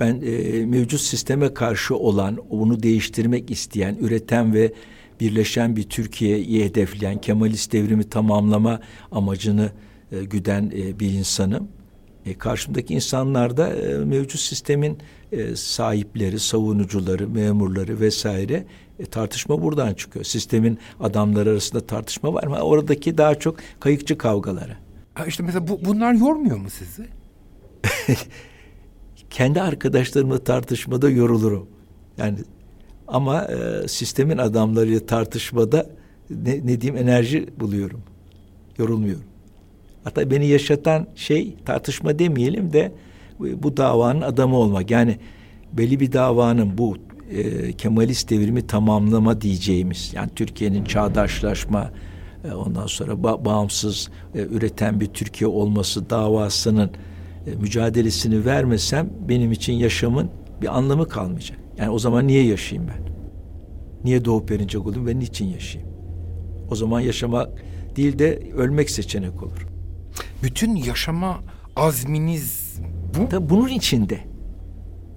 Ben 0.00 0.22
e, 0.22 0.66
mevcut 0.66 1.00
sisteme 1.00 1.54
karşı 1.54 1.96
olan, 1.96 2.36
onu 2.50 2.82
değiştirmek 2.82 3.50
isteyen, 3.50 3.96
üreten 4.00 4.54
ve 4.54 4.72
birleşen 5.20 5.76
bir 5.76 5.82
Türkiye'yi 5.82 6.64
hedefleyen, 6.64 7.20
Kemalist 7.20 7.72
devrimi 7.72 8.04
tamamlama 8.04 8.80
amacını 9.12 9.72
e, 10.12 10.24
güden 10.24 10.72
e, 10.76 11.00
bir 11.00 11.10
insanım. 11.10 11.68
E, 12.26 12.38
karşımdaki 12.38 12.94
insanlar 12.94 13.56
da 13.56 13.68
e, 13.68 13.98
mevcut 13.98 14.40
sistemin 14.40 14.98
e, 15.32 15.56
sahipleri, 15.56 16.38
savunucuları, 16.38 17.28
memurları 17.28 18.00
vesaire 18.00 18.66
e, 18.98 19.04
tartışma 19.04 19.62
buradan 19.62 19.94
çıkıyor. 19.94 20.24
Sistemin 20.24 20.78
adamları 21.00 21.50
arasında 21.50 21.86
tartışma 21.86 22.34
var 22.34 22.46
mı? 22.46 22.58
Oradaki 22.60 23.18
daha 23.18 23.34
çok 23.34 23.56
kayıkçı 23.80 24.18
kavgaları. 24.18 24.76
Ha 25.14 25.26
işte 25.26 25.42
mesela 25.42 25.68
bu, 25.68 25.84
bunlar 25.84 26.12
yormuyor 26.12 26.56
mu 26.56 26.70
sizi? 26.70 27.06
Kendi 29.30 29.62
arkadaşlarımla 29.62 30.38
tartışmada 30.38 31.10
yorulurum. 31.10 31.68
Yani 32.18 32.38
ama 33.08 33.44
e, 33.44 33.88
sistemin 33.88 34.38
adamlarıyla 34.38 35.06
tartışmada 35.06 35.86
ne, 36.30 36.66
ne 36.66 36.80
diyeyim 36.80 37.02
enerji 37.02 37.48
buluyorum. 37.60 38.02
Yorulmuyorum. 38.78 39.29
Hatta 40.04 40.30
beni 40.30 40.46
yaşatan 40.46 41.06
şey 41.14 41.54
tartışma 41.64 42.18
demeyelim 42.18 42.72
de 42.72 42.92
bu 43.38 43.76
davanın 43.76 44.20
adamı 44.20 44.56
olmak. 44.56 44.90
Yani 44.90 45.18
belli 45.72 46.00
bir 46.00 46.12
davanın 46.12 46.78
bu 46.78 46.96
e, 47.30 47.72
Kemalist 47.72 48.30
devrimi 48.30 48.66
tamamlama 48.66 49.40
diyeceğimiz 49.40 50.12
yani 50.14 50.30
Türkiye'nin 50.36 50.84
çağdaşlaşma 50.84 51.90
e, 52.44 52.52
ondan 52.52 52.86
sonra 52.86 53.12
ba- 53.12 53.44
bağımsız 53.44 54.10
e, 54.34 54.40
üreten 54.40 55.00
bir 55.00 55.06
Türkiye 55.06 55.48
olması 55.48 56.10
davasının 56.10 56.90
e, 57.46 57.50
mücadelesini 57.50 58.44
vermesem 58.44 59.10
benim 59.28 59.52
için 59.52 59.72
yaşamın 59.72 60.30
bir 60.62 60.78
anlamı 60.78 61.08
kalmayacak. 61.08 61.58
Yani 61.78 61.90
o 61.90 61.98
zaman 61.98 62.26
niye 62.26 62.44
yaşayayım 62.46 62.90
ben? 62.90 63.10
Niye 64.04 64.24
doğup 64.24 64.50
verinecek 64.50 64.86
olayım 64.86 65.06
ve 65.06 65.18
niçin 65.18 65.46
yaşayayım? 65.46 65.92
O 66.70 66.74
zaman 66.74 67.00
yaşamak 67.00 67.48
değil 67.96 68.18
de 68.18 68.42
ölmek 68.56 68.90
seçenek 68.90 69.42
olur. 69.42 69.69
Bütün 70.42 70.76
yaşama 70.76 71.40
azminiz 71.76 72.78
bu. 73.18 73.28
Tabii 73.28 73.50
bunun 73.50 73.68
içinde. 73.68 74.18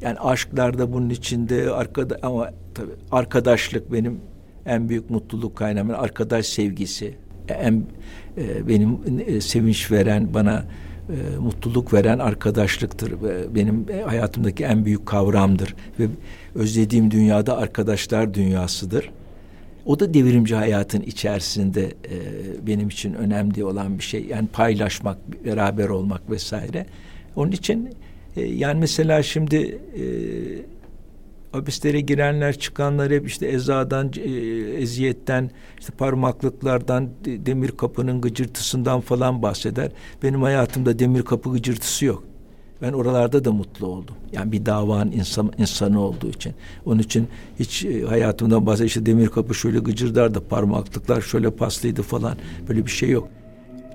Yani 0.02 0.20
aşklar 0.20 0.78
da 0.78 0.94
bunun 0.94 1.10
içinde 1.10 1.72
arkada 1.72 2.20
ama 2.22 2.50
tabii 2.74 2.92
arkadaşlık 3.12 3.92
benim 3.92 4.20
en 4.66 4.90
büyük 4.90 5.10
mutluluk 5.10 5.56
kaynağım. 5.56 5.90
Arkadaş 5.90 6.46
sevgisi 6.46 7.18
en 7.50 7.84
e, 8.38 8.68
benim 8.68 9.00
e, 9.28 9.42
sevinç 9.42 9.92
veren 9.92 10.34
bana 10.34 10.66
e, 11.10 11.38
mutluluk 11.38 11.94
veren 11.94 12.20
arkadaşlıktır. 12.20 13.12
E, 13.12 13.56
benim 13.56 13.86
hayatımdaki 14.06 14.64
en 14.64 14.86
büyük 14.86 15.06
kavramdır 15.06 15.76
ve 16.00 16.08
özlediğim 16.56 17.12
dünyada 17.12 17.58
arkadaşlar 17.58 18.34
dünyasıdır. 18.34 19.12
O 19.86 20.00
da 20.00 20.14
devrimci 20.14 20.56
hayatın 20.56 21.02
içerisinde 21.02 21.84
e, 21.86 22.18
benim 22.68 22.88
için 22.88 23.14
önemli 23.14 23.66
olan 23.66 23.98
bir 23.98 24.04
şey. 24.04 24.26
Yani 24.26 24.48
paylaşmak, 24.48 25.46
beraber 25.46 25.90
olmak 25.90 26.30
vesaire. 26.30 26.86
Onun 27.36 27.52
için 27.52 27.90
e, 28.36 28.42
yani 28.42 28.80
mesela 28.80 29.24
şimdi 29.24 29.80
e, 29.98 30.04
hapislere 31.52 32.02
girenler 32.02 32.60
çıkanlar 32.60 33.12
hep 33.12 33.28
işte 33.28 33.48
ezadan, 33.48 34.12
e, 34.18 34.30
eziyetten, 34.82 35.52
işte 35.80 35.94
parmaklıklardan, 35.98 37.10
demir 37.26 37.72
kapının 37.72 38.22
gıcırtısından 38.22 39.02
falan 39.02 39.42
bahseder. 39.42 39.92
Benim 40.24 40.42
hayatımda 40.42 41.00
demir 41.00 41.22
kapı 41.22 41.52
gıcırtısı 41.52 42.06
yok. 42.06 42.24
Ben 42.84 42.94
oralarda 42.94 43.46
da 43.46 43.52
mutlu 43.52 43.88
oldum. 43.88 44.16
Yani 44.32 44.52
bir 44.52 44.66
davanın 44.66 45.12
insan, 45.12 45.52
insanı 45.58 46.02
olduğu 46.02 46.30
için. 46.30 46.54
Onun 46.86 47.00
için 47.00 47.28
hiç 47.60 47.86
e, 47.86 48.02
hayatımdan 48.02 48.66
bahsediyor. 48.66 48.88
İşte 48.88 49.06
demir 49.06 49.28
kapı 49.28 49.56
şöyle 49.56 49.80
gıcırdardı, 49.80 50.48
parmaklıklar 50.48 51.22
şöyle 51.22 51.52
paslıydı 51.52 52.02
falan. 52.02 52.38
Böyle 52.68 52.86
bir 52.86 52.92
şey 52.92 53.10
yok. 53.10 53.30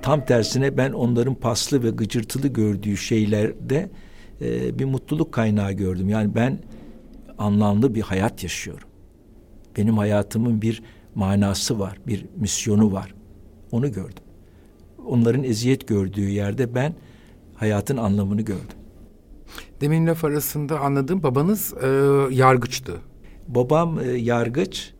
Tam 0.02 0.24
tersine 0.24 0.76
ben 0.76 0.92
onların 0.92 1.34
paslı 1.34 1.82
ve 1.82 1.90
gıcırtılı 1.90 2.48
gördüğü 2.48 2.96
şeylerde 2.96 3.90
e, 4.40 4.78
bir 4.78 4.84
mutluluk 4.84 5.32
kaynağı 5.32 5.72
gördüm. 5.72 6.08
Yani 6.08 6.34
ben 6.34 6.58
anlamlı 7.38 7.94
bir 7.94 8.02
hayat 8.02 8.42
yaşıyorum. 8.42 8.88
Benim 9.76 9.98
hayatımın 9.98 10.62
bir 10.62 10.82
manası 11.14 11.78
var, 11.78 11.98
bir 12.06 12.26
misyonu 12.36 12.92
var. 12.92 13.14
Onu 13.72 13.92
gördüm. 13.92 14.24
Onların 15.06 15.44
eziyet 15.44 15.88
gördüğü 15.88 16.28
yerde 16.28 16.74
ben 16.74 16.94
hayatın 17.54 17.96
anlamını 17.96 18.42
gördüm. 18.42 18.77
Demin 19.80 20.06
laf 20.06 20.24
arasında 20.24 20.80
anladığım 20.80 21.22
babanız 21.22 21.74
e, 21.82 21.86
yargıçtı. 22.34 22.92
Babam 23.48 24.00
e, 24.00 24.04
yargıç, 24.04 24.92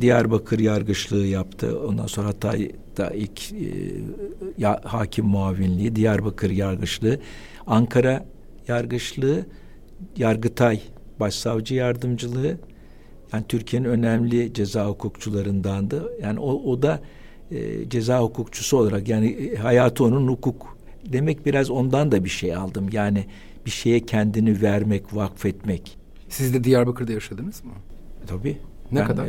Diyarbakır 0.00 0.58
yargıçlığı 0.58 1.26
yaptı. 1.26 1.80
Ondan 1.88 2.06
sonra 2.06 2.26
Hatay'da 2.28 3.10
ilk 3.10 3.52
e, 3.52 3.56
ya, 4.58 4.80
hakim 4.84 5.26
muavinliği, 5.26 5.96
Diyarbakır 5.96 6.50
yargıçlığı, 6.50 7.18
Ankara 7.66 8.26
yargıçlığı, 8.68 9.46
Yargıtay 10.16 10.80
başsavcı 11.20 11.74
yardımcılığı. 11.74 12.58
Yani 13.32 13.44
Türkiye'nin 13.48 13.88
önemli 13.88 14.54
ceza 14.54 14.86
hukukçularındandı. 14.86 16.12
Yani 16.22 16.40
o, 16.40 16.52
o 16.70 16.82
da 16.82 17.00
e, 17.50 17.88
ceza 17.88 18.20
hukukçusu 18.20 18.76
olarak 18.76 19.08
yani 19.08 19.26
e, 19.26 19.56
hayatı 19.56 20.04
onun 20.04 20.28
hukuk 20.28 20.78
demek 21.12 21.46
biraz 21.46 21.70
ondan 21.70 22.12
da 22.12 22.24
bir 22.24 22.30
şey 22.30 22.54
aldım. 22.54 22.88
Yani 22.92 23.26
bir 23.66 23.70
şeye 23.70 24.06
kendini 24.06 24.62
vermek, 24.62 25.16
vakfetmek. 25.16 25.98
Siz 26.28 26.54
de 26.54 26.64
Diyarbakır'da 26.64 27.12
yaşadınız 27.12 27.64
mı? 27.64 27.72
Tabii. 28.26 28.58
Ne 28.92 29.00
ben, 29.00 29.06
kadar? 29.06 29.28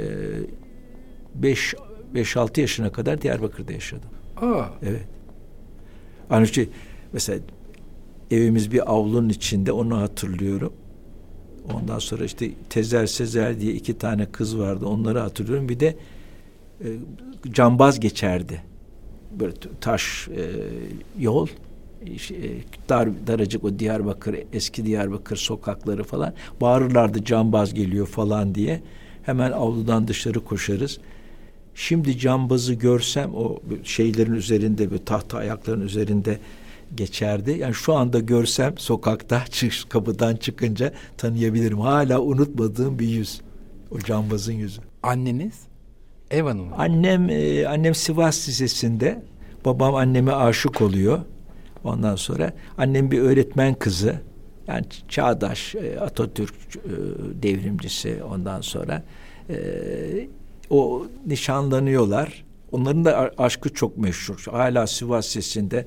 5 1.36 1.74
e, 1.74 2.22
5-6 2.22 2.62
yaşına 2.62 2.92
kadar 2.92 3.22
Diyarbakır'da 3.22 3.74
yaşadım. 3.74 4.10
Aa. 4.38 4.66
Evet. 4.84 5.06
Hani 6.30 6.48
şey, 6.48 6.70
mesela 7.14 7.40
evimiz 8.32 8.72
bir 8.72 8.92
avlunun 8.92 9.30
içinde 9.30 9.72
onu 9.72 9.98
hatırlıyorum. 9.98 10.74
Ondan 11.74 12.00
sonra 12.00 12.26
işte 12.26 12.52
Tezer 12.70 13.06
Sezer 13.06 13.60
diye 13.60 13.74
iki 13.74 13.98
tane 13.98 14.26
kız 14.26 14.60
vardı. 14.60 14.86
Onları 14.86 15.20
hatırlıyorum. 15.20 15.70
Bir 15.70 15.80
de 15.80 15.98
e, 16.82 16.88
cambaz 17.52 18.00
geçerdi. 18.00 18.62
Böyle 19.40 19.54
taş 19.82 20.28
e, 20.28 20.44
yol 21.20 21.48
e, 21.48 21.52
dar 22.90 23.28
daracık 23.28 23.64
o 23.64 23.80
Diyarbakır 23.80 24.36
eski 24.54 24.86
Diyarbakır 24.86 25.38
sokakları 25.38 26.04
falan 26.04 26.34
bağırırlardı 26.62 27.26
cambaz 27.26 27.74
geliyor 27.74 28.08
falan 28.08 28.56
diye 28.56 28.82
hemen 29.24 29.52
avludan 29.52 30.08
dışarı 30.08 30.40
koşarız. 30.40 31.00
Şimdi 31.76 32.18
cambazı 32.18 32.74
görsem 32.74 33.36
o 33.36 33.60
şeylerin 33.84 34.34
üzerinde 34.34 34.92
bir 34.92 34.98
tahta 34.98 35.38
ayakların 35.38 35.82
üzerinde 35.82 36.40
geçerdi. 36.96 37.58
Yani 37.60 37.74
şu 37.74 37.94
anda 37.94 38.20
görsem 38.20 38.78
sokakta 38.78 39.46
çık, 39.50 39.74
kapıdan 39.90 40.36
çıkınca 40.36 40.94
tanıyabilirim. 41.18 41.80
Hala 41.80 42.22
unutmadığım 42.22 43.00
bir 43.00 43.08
yüz. 43.08 43.42
O 43.92 44.00
cambazın 44.00 44.54
yüzü. 44.54 44.82
Anneniz? 45.04 45.54
Ev 46.32 46.44
hanımı. 46.44 46.76
Annem 46.76 47.30
e, 47.30 47.68
annem 47.68 47.96
Sivas 47.96 48.48
Lisesi'nde. 48.50 49.24
Babam 49.66 49.96
anneme 49.96 50.32
aşık 50.32 50.82
oluyor. 50.82 51.20
Ondan 51.88 52.16
sonra 52.16 52.54
annem 52.78 53.12
bir 53.12 53.20
öğretmen 53.20 53.74
kızı. 53.74 54.22
Yani 54.68 54.86
çağdaş 55.08 55.76
e, 55.76 56.00
Atatürk 56.00 56.54
e, 56.76 56.90
devrimcisi 57.44 58.24
ondan 58.24 58.62
sonra 58.62 59.04
e, 59.50 59.58
o 60.70 61.08
nişanlanıyorlar. 61.26 62.46
Onların 62.72 63.06
da 63.06 63.32
aşkı 63.38 63.74
çok 63.74 63.98
meşhur. 63.98 64.46
Hala 64.52 64.88
Sivas 64.88 65.28
Sesi'nde 65.28 65.86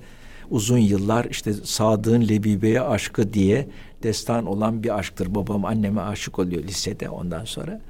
uzun 0.51 0.79
yıllar 0.79 1.25
işte 1.25 1.53
Sadık'ın 1.53 2.29
Lebibe'ye 2.29 2.81
aşkı 2.81 3.33
diye 3.33 3.69
destan 4.03 4.47
olan 4.47 4.83
bir 4.83 4.99
aşktır. 4.99 5.35
Babam 5.35 5.65
anneme 5.65 6.01
aşık 6.01 6.39
oluyor 6.39 6.63
lisede 6.63 7.09
ondan 7.09 7.45
sonra. 7.45 7.81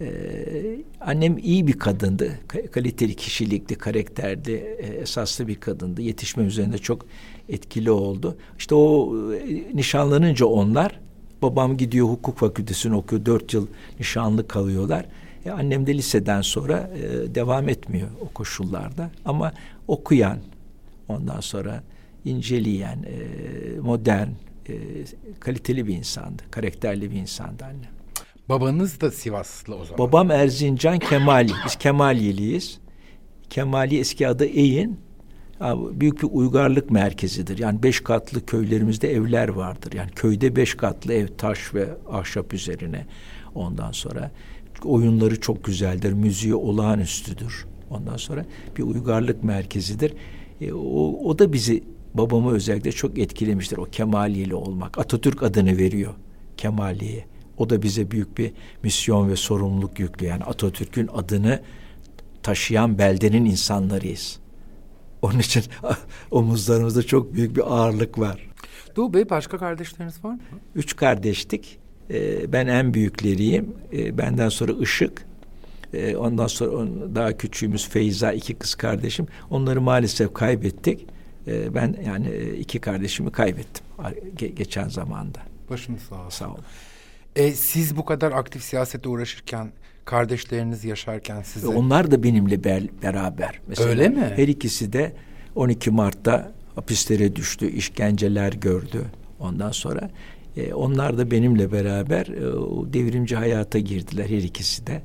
Ee, 0.00 0.78
annem 1.00 1.38
iyi 1.38 1.66
bir 1.66 1.72
kadındı. 1.72 2.38
Kaliteli 2.72 3.14
kişilikli, 3.14 3.74
karakterli, 3.74 4.56
esaslı 5.02 5.48
bir 5.48 5.54
kadındı. 5.54 6.02
Yetişme 6.02 6.44
üzerinde 6.44 6.78
çok 6.78 7.06
etkili 7.48 7.90
oldu. 7.90 8.36
İşte 8.58 8.74
o 8.74 9.14
e, 9.34 9.76
nişanlanınca 9.76 10.46
onlar 10.46 11.00
babam 11.42 11.76
gidiyor 11.76 12.08
hukuk 12.08 12.38
fakültesini 12.38 12.94
okuyor. 12.94 13.24
Dört 13.24 13.54
yıl 13.54 13.66
nişanlı 13.98 14.48
kalıyorlar. 14.48 15.06
E, 15.46 15.50
annem 15.50 15.86
de 15.86 15.94
liseden 15.94 16.40
sonra 16.40 16.90
e, 16.96 17.34
devam 17.34 17.68
etmiyor 17.68 18.08
o 18.20 18.28
koşullarda. 18.28 19.10
Ama 19.24 19.52
okuyan, 19.88 20.38
ondan 21.08 21.40
sonra 21.40 21.82
inceleyen, 22.24 22.98
e, 23.02 23.80
modern, 23.80 24.28
e, 24.68 24.74
kaliteli 25.40 25.86
bir 25.86 25.94
insandı. 25.96 26.42
Karakterli 26.50 27.10
bir 27.10 27.16
insandı 27.16 27.64
annem. 27.64 27.98
Babanız 28.48 29.00
da 29.00 29.10
Sivaslı 29.10 29.74
o 29.74 29.84
zaman. 29.84 29.98
Babam 29.98 30.30
Erzincan 30.30 30.98
Kemali. 30.98 31.52
Biz 31.66 31.76
Kemaliyeliyiz. 31.76 32.78
Kemali 33.50 33.98
eski 33.98 34.28
adı 34.28 34.44
Eyin. 34.44 35.00
Büyük 35.92 36.22
bir 36.22 36.28
uygarlık 36.32 36.90
merkezidir. 36.90 37.58
Yani 37.58 37.82
beş 37.82 38.00
katlı 38.00 38.46
köylerimizde 38.46 39.12
evler 39.12 39.48
vardır. 39.48 39.92
Yani 39.92 40.10
köyde 40.10 40.56
beş 40.56 40.74
katlı 40.74 41.14
ev 41.14 41.26
taş 41.38 41.74
ve 41.74 41.88
ahşap 42.10 42.54
üzerine. 42.54 43.06
Ondan 43.54 43.92
sonra 43.92 44.30
oyunları 44.84 45.40
çok 45.40 45.64
güzeldir. 45.64 46.12
Müziği 46.12 46.54
olağanüstüdür. 46.54 47.66
Ondan 47.90 48.16
sonra 48.16 48.46
bir 48.76 48.82
uygarlık 48.82 49.44
merkezidir. 49.44 50.12
E, 50.60 50.72
o, 50.72 51.18
o 51.24 51.38
da 51.38 51.52
bizi 51.52 51.84
babamı 52.14 52.52
özellikle 52.52 52.92
çok 52.92 53.18
etkilemiştir. 53.18 53.76
O 53.76 53.84
Kemaliyeli 53.84 54.54
olmak. 54.54 54.98
Atatürk 54.98 55.42
adını 55.42 55.78
veriyor 55.78 56.14
Kemaliye. 56.56 57.24
O 57.58 57.70
da 57.70 57.82
bize 57.82 58.10
büyük 58.10 58.38
bir 58.38 58.52
misyon 58.82 59.28
ve 59.30 59.36
sorumluluk 59.36 59.98
yüklüyor. 59.98 60.32
Yani 60.32 60.44
Atatürk'ün 60.44 61.08
adını 61.14 61.60
taşıyan 62.42 62.98
beldenin 62.98 63.44
insanlarıyız. 63.44 64.38
Onun 65.22 65.38
için 65.38 65.64
omuzlarımızda 66.30 67.02
çok 67.02 67.34
büyük 67.34 67.56
bir 67.56 67.74
ağırlık 67.74 68.18
var. 68.18 68.48
Doğu 68.96 69.14
Bey 69.14 69.30
başka 69.30 69.58
kardeşleriniz 69.58 70.24
var 70.24 70.30
mı? 70.30 70.40
Üç 70.74 70.96
kardeştik. 70.96 71.78
Ee, 72.10 72.52
ben 72.52 72.66
en 72.66 72.94
büyükleriyim. 72.94 73.74
Ee, 73.92 74.18
benden 74.18 74.48
sonra 74.48 74.72
Işık. 74.72 75.26
Ee, 75.94 76.16
ondan 76.16 76.46
sonra 76.46 77.14
daha 77.14 77.36
küçüğümüz 77.36 77.88
Feyza, 77.88 78.32
iki 78.32 78.54
kız 78.54 78.74
kardeşim. 78.74 79.26
Onları 79.50 79.80
maalesef 79.80 80.34
kaybettik. 80.34 81.06
Ee, 81.46 81.74
ben 81.74 81.96
yani 82.06 82.28
e, 82.28 82.56
iki 82.56 82.78
kardeşimi 82.78 83.32
kaybettim 83.32 83.84
geçen 84.36 84.88
zamanda. 84.88 85.38
Başınız 85.70 86.02
sağ 86.02 86.16
olsun. 86.16 86.30
Sağ 86.30 86.50
olun. 86.50 86.64
E, 87.36 87.52
siz 87.52 87.96
bu 87.96 88.04
kadar 88.04 88.32
aktif 88.32 88.62
siyasete 88.62 89.08
uğraşırken 89.08 89.72
kardeşleriniz 90.08 90.84
yaşarken 90.84 91.42
size... 91.42 91.68
Onlar 91.68 92.10
da 92.10 92.22
benimle 92.22 92.64
ber, 92.64 92.82
beraber. 93.02 93.60
Mesela 93.68 93.88
Öyle 93.88 94.08
mi? 94.08 94.32
Her 94.36 94.48
ikisi 94.48 94.92
de 94.92 95.12
12 95.54 95.90
Mart'ta 95.90 96.52
hapislere 96.74 97.36
düştü, 97.36 97.70
işkenceler 97.70 98.52
gördü. 98.52 99.04
Ondan 99.40 99.70
sonra 99.70 100.10
e, 100.56 100.74
onlar 100.74 101.18
da 101.18 101.30
benimle 101.30 101.72
beraber 101.72 102.26
e, 102.26 102.46
o 102.48 102.92
devrimci 102.92 103.36
hayata 103.36 103.78
girdiler 103.78 104.28
her 104.28 104.42
ikisi 104.42 104.86
de. 104.86 105.02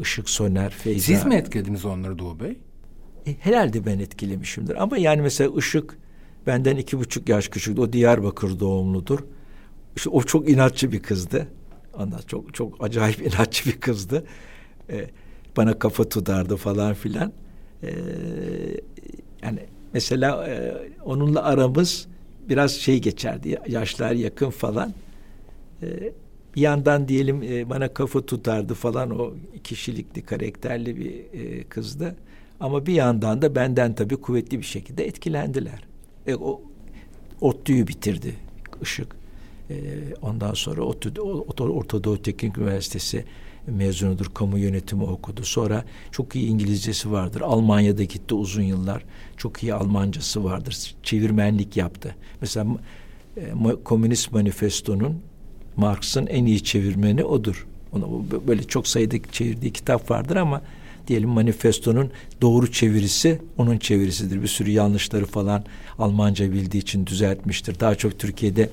Işık 0.00 0.30
Soner, 0.30 0.70
Feyza. 0.70 1.06
Siz 1.06 1.24
mi 1.26 1.34
etkilediniz 1.34 1.84
onları 1.84 2.18
Doğu 2.18 2.40
Bey? 2.40 2.58
E, 3.26 3.34
herhalde 3.40 3.86
ben 3.86 3.98
etkilemişimdir. 3.98 4.82
Ama 4.82 4.98
yani 4.98 5.22
mesela 5.22 5.50
Işık 5.58 5.98
benden 6.46 6.76
iki 6.76 6.98
buçuk 6.98 7.28
yaş 7.28 7.48
küçüktü. 7.48 7.80
O 7.80 7.92
Diyarbakır 7.92 8.60
doğumludur. 8.60 9.18
İşte 9.96 10.10
o 10.10 10.22
çok 10.22 10.48
inatçı 10.48 10.92
bir 10.92 11.02
kızdı. 11.02 11.48
Ondan 11.98 12.20
çok 12.26 12.54
çok 12.54 12.84
acayip 12.84 13.20
inatçı 13.26 13.70
bir 13.70 13.80
kızdı. 13.80 14.24
Ee, 14.90 15.10
bana 15.56 15.78
kafa 15.78 16.08
tutardı 16.08 16.56
falan 16.56 16.94
filan. 16.94 17.32
Ee, 17.82 17.88
yani 19.42 19.60
mesela 19.92 20.48
e, 20.48 20.74
onunla 21.04 21.42
aramız 21.42 22.06
biraz 22.48 22.72
şey 22.72 23.00
geçerdi. 23.00 23.58
Yaşlar 23.68 24.12
yakın 24.12 24.50
falan. 24.50 24.94
Ee, 25.82 26.12
bir 26.56 26.60
yandan 26.60 27.08
diyelim 27.08 27.42
e, 27.42 27.70
bana 27.70 27.94
kafa 27.94 28.26
tutardı 28.26 28.74
falan 28.74 29.20
o 29.20 29.34
kişilikli, 29.64 30.22
karakterli 30.22 30.96
bir 30.96 31.40
e, 31.40 31.64
kızdı. 31.64 32.16
Ama 32.60 32.86
bir 32.86 32.92
yandan 32.92 33.42
da 33.42 33.54
benden 33.54 33.94
tabii 33.94 34.16
kuvvetli 34.16 34.58
bir 34.58 34.64
şekilde 34.64 35.06
etkilendiler. 35.06 35.82
E, 36.26 36.34
o 36.34 36.62
ODTÜ'yü 37.40 37.86
bitirdi 37.86 38.34
ışık. 38.82 39.17
E, 39.70 39.74
ondan 40.22 40.54
sonra 40.54 40.82
Orta 41.58 42.04
Doğu 42.04 42.22
Teknik 42.22 42.58
Üniversitesi 42.58 43.24
mezunudur. 43.66 44.26
Kamu 44.34 44.58
yönetimi 44.58 45.02
okudu. 45.02 45.44
Sonra 45.44 45.84
çok 46.12 46.36
iyi 46.36 46.48
İngilizcesi 46.48 47.12
vardır. 47.12 47.40
Almanya'da 47.40 48.04
gitti 48.04 48.34
uzun 48.34 48.62
yıllar. 48.62 49.04
Çok 49.36 49.62
iyi 49.62 49.74
Almancası 49.74 50.44
vardır. 50.44 50.94
Çevirmenlik 51.02 51.76
yaptı. 51.76 52.14
Mesela 52.40 52.66
e, 53.36 53.52
Komünist 53.84 54.32
Manifesto'nun 54.32 55.18
Marx'ın 55.76 56.26
en 56.26 56.46
iyi 56.46 56.64
çevirmeni 56.64 57.24
odur. 57.24 57.66
Onu, 57.92 58.24
böyle 58.46 58.62
çok 58.62 58.88
sayıda 58.88 59.16
çevirdiği 59.32 59.72
kitap 59.72 60.10
vardır 60.10 60.36
ama 60.36 60.62
diyelim 61.08 61.28
manifestonun 61.28 62.10
doğru 62.40 62.72
çevirisi 62.72 63.40
onun 63.58 63.78
çevirisidir. 63.78 64.42
Bir 64.42 64.48
sürü 64.48 64.70
yanlışları 64.70 65.26
falan 65.26 65.64
Almanca 65.98 66.52
bildiği 66.52 66.78
için 66.78 67.06
düzeltmiştir. 67.06 67.80
Daha 67.80 67.94
çok 67.94 68.18
Türkiye'de 68.18 68.70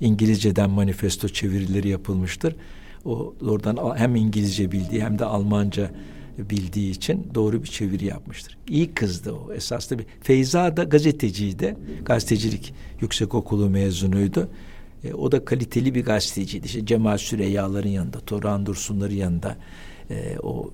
İngilizceden 0.00 0.70
manifesto 0.70 1.28
çevirileri 1.28 1.88
yapılmıştır. 1.88 2.56
O 3.04 3.34
oradan 3.46 3.96
hem 3.96 4.16
İngilizce 4.16 4.72
bildiği 4.72 5.02
hem 5.02 5.18
de 5.18 5.24
Almanca 5.24 5.90
bildiği 6.38 6.90
için 6.90 7.30
doğru 7.34 7.62
bir 7.62 7.68
çeviri 7.68 8.04
yapmıştır. 8.04 8.58
İyi 8.68 8.94
kızdı 8.94 9.32
o 9.32 9.52
esaslı 9.52 9.98
bir. 9.98 10.06
Feyza 10.20 10.76
da 10.76 10.84
gazeteciydi. 10.84 11.76
Gazetecilik 12.04 12.74
yüksekokulu 13.00 13.70
mezunuydu. 13.70 14.48
E, 15.04 15.14
o 15.14 15.32
da 15.32 15.44
kaliteli 15.44 15.94
bir 15.94 16.04
gazeteciydi. 16.04 16.66
İşte 16.66 16.86
Cemal 16.86 17.18
Süreyyaların 17.18 17.88
yanında, 17.88 18.20
Toran 18.20 18.66
Dursunların 18.66 19.14
yanında 19.14 19.56
e, 20.10 20.38
o 20.42 20.70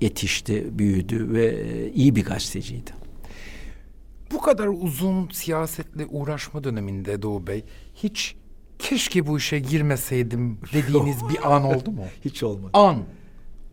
yetişti, 0.00 0.78
büyüdü 0.78 1.32
ve 1.32 1.46
e, 1.46 1.92
iyi 1.92 2.16
bir 2.16 2.24
gazeteciydi. 2.24 2.90
Bu 4.32 4.40
kadar 4.40 4.66
uzun 4.66 5.28
siyasetle 5.32 6.06
uğraşma 6.06 6.64
döneminde 6.64 7.22
Doğu 7.22 7.46
Bey 7.46 7.64
hiç 7.94 8.34
keşke 8.80 9.26
bu 9.26 9.38
işe 9.38 9.58
girmeseydim 9.58 10.58
dediğiniz 10.72 11.16
bir 11.28 11.54
an 11.54 11.64
oldu 11.64 11.90
mu? 11.90 12.04
Hiç 12.24 12.42
olmadı. 12.42 12.70
An. 12.72 12.96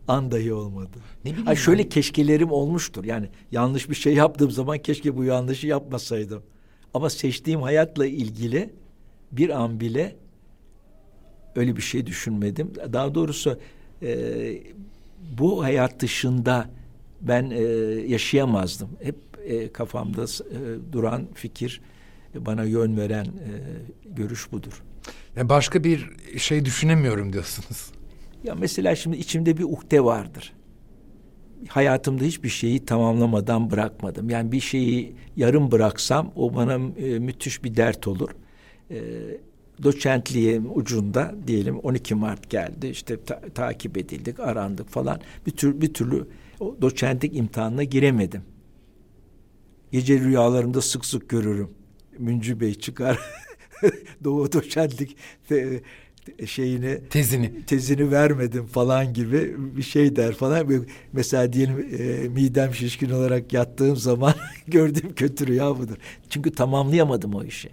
An 0.08 0.30
dahi 0.30 0.52
olmadı. 0.52 0.98
Ne 1.24 1.30
bileyim 1.30 1.46
Ha 1.46 1.54
şöyle 1.56 1.82
ben. 1.82 1.88
keşkelerim 1.88 2.50
olmuştur. 2.52 3.04
Yani 3.04 3.28
yanlış 3.52 3.90
bir 3.90 3.94
şey 3.94 4.14
yaptığım 4.14 4.50
zaman 4.50 4.78
keşke 4.78 5.16
bu 5.16 5.24
yanlışı 5.24 5.66
yapmasaydım. 5.66 6.42
Ama 6.94 7.10
seçtiğim 7.10 7.62
hayatla 7.62 8.06
ilgili 8.06 8.70
bir 9.32 9.60
an 9.60 9.80
bile 9.80 10.16
öyle 11.56 11.76
bir 11.76 11.82
şey 11.82 12.06
düşünmedim. 12.06 12.72
Daha 12.92 13.14
doğrusu 13.14 13.58
e, 14.02 14.62
bu 15.38 15.62
hayat 15.64 16.00
dışında 16.00 16.70
ben 17.20 17.50
e, 17.50 17.62
yaşayamazdım. 18.06 18.88
Hep 19.02 19.16
e, 19.44 19.72
kafamda 19.72 20.24
e, 20.24 20.92
duran 20.92 21.26
fikir, 21.34 21.80
bana 22.34 22.64
yön 22.64 22.96
veren 22.96 23.24
e, 23.24 23.50
görüş 24.16 24.52
budur. 24.52 24.82
Ya 25.36 25.48
başka 25.48 25.84
bir 25.84 26.10
şey 26.38 26.64
düşünemiyorum 26.64 27.32
diyorsunuz. 27.32 27.90
Ya 28.44 28.54
mesela 28.54 28.96
şimdi 28.96 29.16
içimde 29.16 29.56
bir 29.56 29.62
ukde 29.64 30.04
vardır. 30.04 30.52
Hayatımda 31.68 32.24
hiçbir 32.24 32.48
şeyi 32.48 32.84
tamamlamadan 32.84 33.70
bırakmadım. 33.70 34.30
Yani 34.30 34.52
bir 34.52 34.60
şeyi 34.60 35.16
yarım 35.36 35.70
bıraksam 35.72 36.32
o 36.36 36.54
bana 36.54 36.74
e, 36.74 37.18
müthiş 37.18 37.64
bir 37.64 37.76
dert 37.76 38.08
olur. 38.08 38.30
E, 38.90 38.96
doçentliğin 39.82 40.70
ucunda 40.74 41.34
diyelim 41.46 41.78
12 41.78 42.14
Mart 42.14 42.50
geldi. 42.50 42.86
İşte 42.86 43.24
ta- 43.24 43.40
takip 43.54 43.96
edildik, 43.98 44.40
arandık 44.40 44.88
falan. 44.88 45.20
Bir 45.46 45.50
tür 45.50 45.80
bir 45.80 45.94
türlü 45.94 46.28
o 46.60 46.76
doçentlik 46.82 47.36
imtihanına 47.36 47.84
giremedim. 47.84 48.42
Gece 49.92 50.20
rüyalarımda 50.20 50.80
sık 50.82 51.04
sık 51.04 51.28
görürüm. 51.28 51.70
Müncü 52.18 52.60
Bey 52.60 52.74
çıkar. 52.74 53.18
Doğu 54.24 54.52
doçentlik 54.52 55.16
te- 55.48 55.80
şeyini 56.46 56.98
Tezini. 57.10 57.64
tezini 57.66 58.10
vermedim 58.10 58.66
falan 58.66 59.12
gibi 59.14 59.54
bir 59.76 59.82
şey 59.82 60.16
der 60.16 60.34
falan. 60.34 60.66
Mesela 61.12 61.52
diyelim 61.52 61.86
e, 61.98 62.28
midem 62.28 62.74
şişkin 62.74 63.10
olarak 63.10 63.52
yattığım 63.52 63.96
zaman 63.96 64.34
gördüğüm 64.66 65.14
kötü 65.14 65.46
rüya 65.46 65.78
budur. 65.78 65.96
Çünkü 66.30 66.50
tamamlayamadım 66.52 67.34
o 67.34 67.44
işi. 67.44 67.68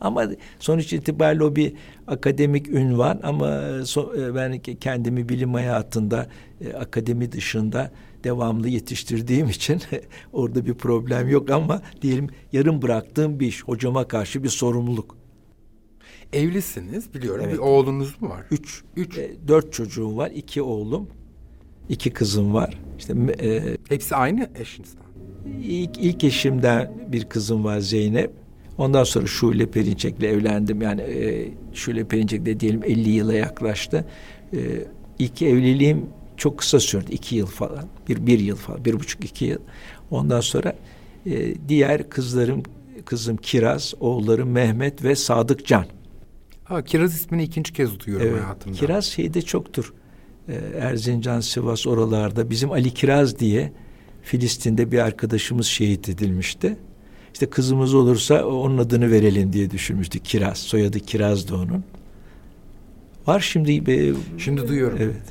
Ama 0.00 0.24
sonuç 0.58 0.92
itibariyle 0.92 1.44
o 1.44 1.56
bir 1.56 1.72
akademik 2.06 2.68
ünvan 2.68 3.20
ama 3.22 3.46
so- 3.80 4.30
e, 4.30 4.34
ben 4.34 4.58
kendimi 4.58 5.28
bilim 5.28 5.54
hayatında 5.54 6.28
e, 6.60 6.72
akademi 6.72 7.32
dışında 7.32 7.92
devamlı 8.24 8.68
yetiştirdiğim 8.68 9.48
için 9.48 9.82
orada 10.32 10.66
bir 10.66 10.74
problem 10.74 11.28
yok 11.28 11.50
ama 11.50 11.82
diyelim 12.02 12.26
yarım 12.52 12.82
bıraktığım 12.82 13.40
bir 13.40 13.46
iş 13.46 13.62
hocama 13.64 14.08
karşı 14.08 14.42
bir 14.44 14.48
sorumluluk. 14.48 15.19
Evlisiniz 16.32 17.14
biliyorum. 17.14 17.44
Evet. 17.44 17.54
Bir 17.54 17.58
oğlunuz 17.58 18.22
mu 18.22 18.28
var? 18.28 18.44
Üç, 18.50 18.82
Üç. 18.96 19.18
e, 19.18 19.36
dört 19.48 19.72
çocuğum 19.72 20.16
var, 20.16 20.30
iki 20.30 20.62
oğlum, 20.62 21.08
iki 21.88 22.10
kızım 22.10 22.54
var. 22.54 22.78
İşte 22.98 23.14
e, 23.42 23.76
Hepsi 23.88 24.16
aynı 24.16 24.50
eşinizden. 24.54 25.02
ilk, 25.62 25.98
ilk 25.98 26.24
eşimden 26.24 26.92
bir 27.08 27.24
kızım 27.24 27.64
var 27.64 27.78
Zeynep. 27.80 28.30
Ondan 28.78 29.04
sonra 29.04 29.26
Şule 29.26 29.66
Perinçek'le 29.66 30.22
evlendim. 30.22 30.82
Yani 30.82 31.00
e, 31.00 31.48
Şule 31.72 32.04
Perinçek'le 32.04 32.60
diyelim 32.60 32.84
50 32.84 33.10
yıla 33.10 33.34
yaklaştı. 33.34 34.04
E, 34.52 34.58
ilk 35.18 35.42
evliliğim 35.42 36.06
çok 36.36 36.58
kısa 36.58 36.80
sürdü. 36.80 37.10
iki 37.10 37.36
yıl 37.36 37.46
falan. 37.46 37.84
Bir, 38.08 38.26
bir 38.26 38.38
yıl 38.38 38.56
falan. 38.56 38.84
Bir 38.84 38.92
buçuk 39.00 39.24
iki 39.24 39.44
yıl. 39.44 39.58
Ondan 40.10 40.40
sonra 40.40 40.76
e, 41.26 41.54
diğer 41.68 42.10
kızlarım, 42.10 42.62
kızım 43.04 43.36
Kiraz, 43.36 43.94
oğullarım 44.00 44.50
Mehmet 44.50 45.04
ve 45.04 45.16
Sadık 45.16 45.66
Can. 45.66 45.84
Ha, 46.70 46.84
Kiraz 46.84 47.14
ismini 47.14 47.42
ikinci 47.42 47.72
kez 47.72 48.00
duyuyorum 48.00 48.28
Evet, 48.32 48.42
hayatımda. 48.44 48.76
Kiraz 48.76 49.04
şeyde 49.04 49.42
çoktur. 49.42 49.92
Ee, 50.48 50.54
Erzincan, 50.78 51.40
Sivas 51.40 51.86
oralarda. 51.86 52.50
Bizim 52.50 52.70
Ali 52.72 52.94
Kiraz 52.94 53.38
diye 53.38 53.72
Filistin'de 54.22 54.92
bir 54.92 54.98
arkadaşımız 54.98 55.66
şehit 55.66 56.08
edilmişti. 56.08 56.76
İşte 57.32 57.50
kızımız 57.50 57.94
olursa 57.94 58.44
onun 58.44 58.78
adını 58.78 59.10
verelim 59.10 59.52
diye 59.52 59.70
düşünmüştük. 59.70 60.24
Kiraz. 60.24 60.58
Soyadı 60.58 61.00
Kiraz'dı 61.00 61.54
onun. 61.54 61.84
Var 63.26 63.40
şimdi. 63.40 63.86
Be, 63.86 64.12
Şimdi 64.38 64.68
duyuyorum. 64.68 64.98
Evet. 65.00 65.22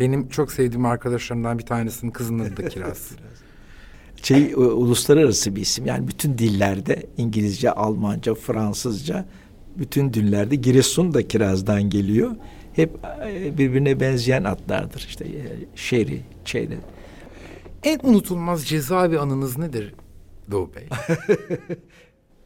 Benim 0.00 0.28
çok 0.28 0.52
sevdiğim 0.52 0.84
arkadaşlarımdan 0.86 1.58
bir 1.58 1.66
tanesinin 1.66 2.10
kızının 2.10 2.44
adı 2.44 2.56
da 2.56 2.68
Kiraz. 2.68 3.10
Şey 4.22 4.52
u- 4.54 4.56
uluslararası 4.58 5.56
bir 5.56 5.60
isim. 5.60 5.86
Yani 5.86 6.08
bütün 6.08 6.38
dillerde 6.38 7.06
İngilizce, 7.16 7.70
Almanca, 7.70 8.34
Fransızca 8.34 9.24
bütün 9.78 10.12
dillerde 10.14 10.56
Giresun 10.56 11.14
da 11.14 11.28
Kiraz'dan 11.28 11.90
geliyor. 11.90 12.30
Hep 12.72 12.90
e, 13.26 13.58
birbirine 13.58 14.00
benzeyen 14.00 14.44
adlardır. 14.44 15.04
İşte 15.08 15.24
e, 15.24 15.42
Şeri, 15.76 16.20
Çeyre. 16.44 16.78
en 17.84 17.98
unutulmaz 18.02 18.66
cezaevi 18.66 19.18
anınız 19.18 19.58
nedir 19.58 19.94
Doğu 20.50 20.70
Bey? 20.74 20.88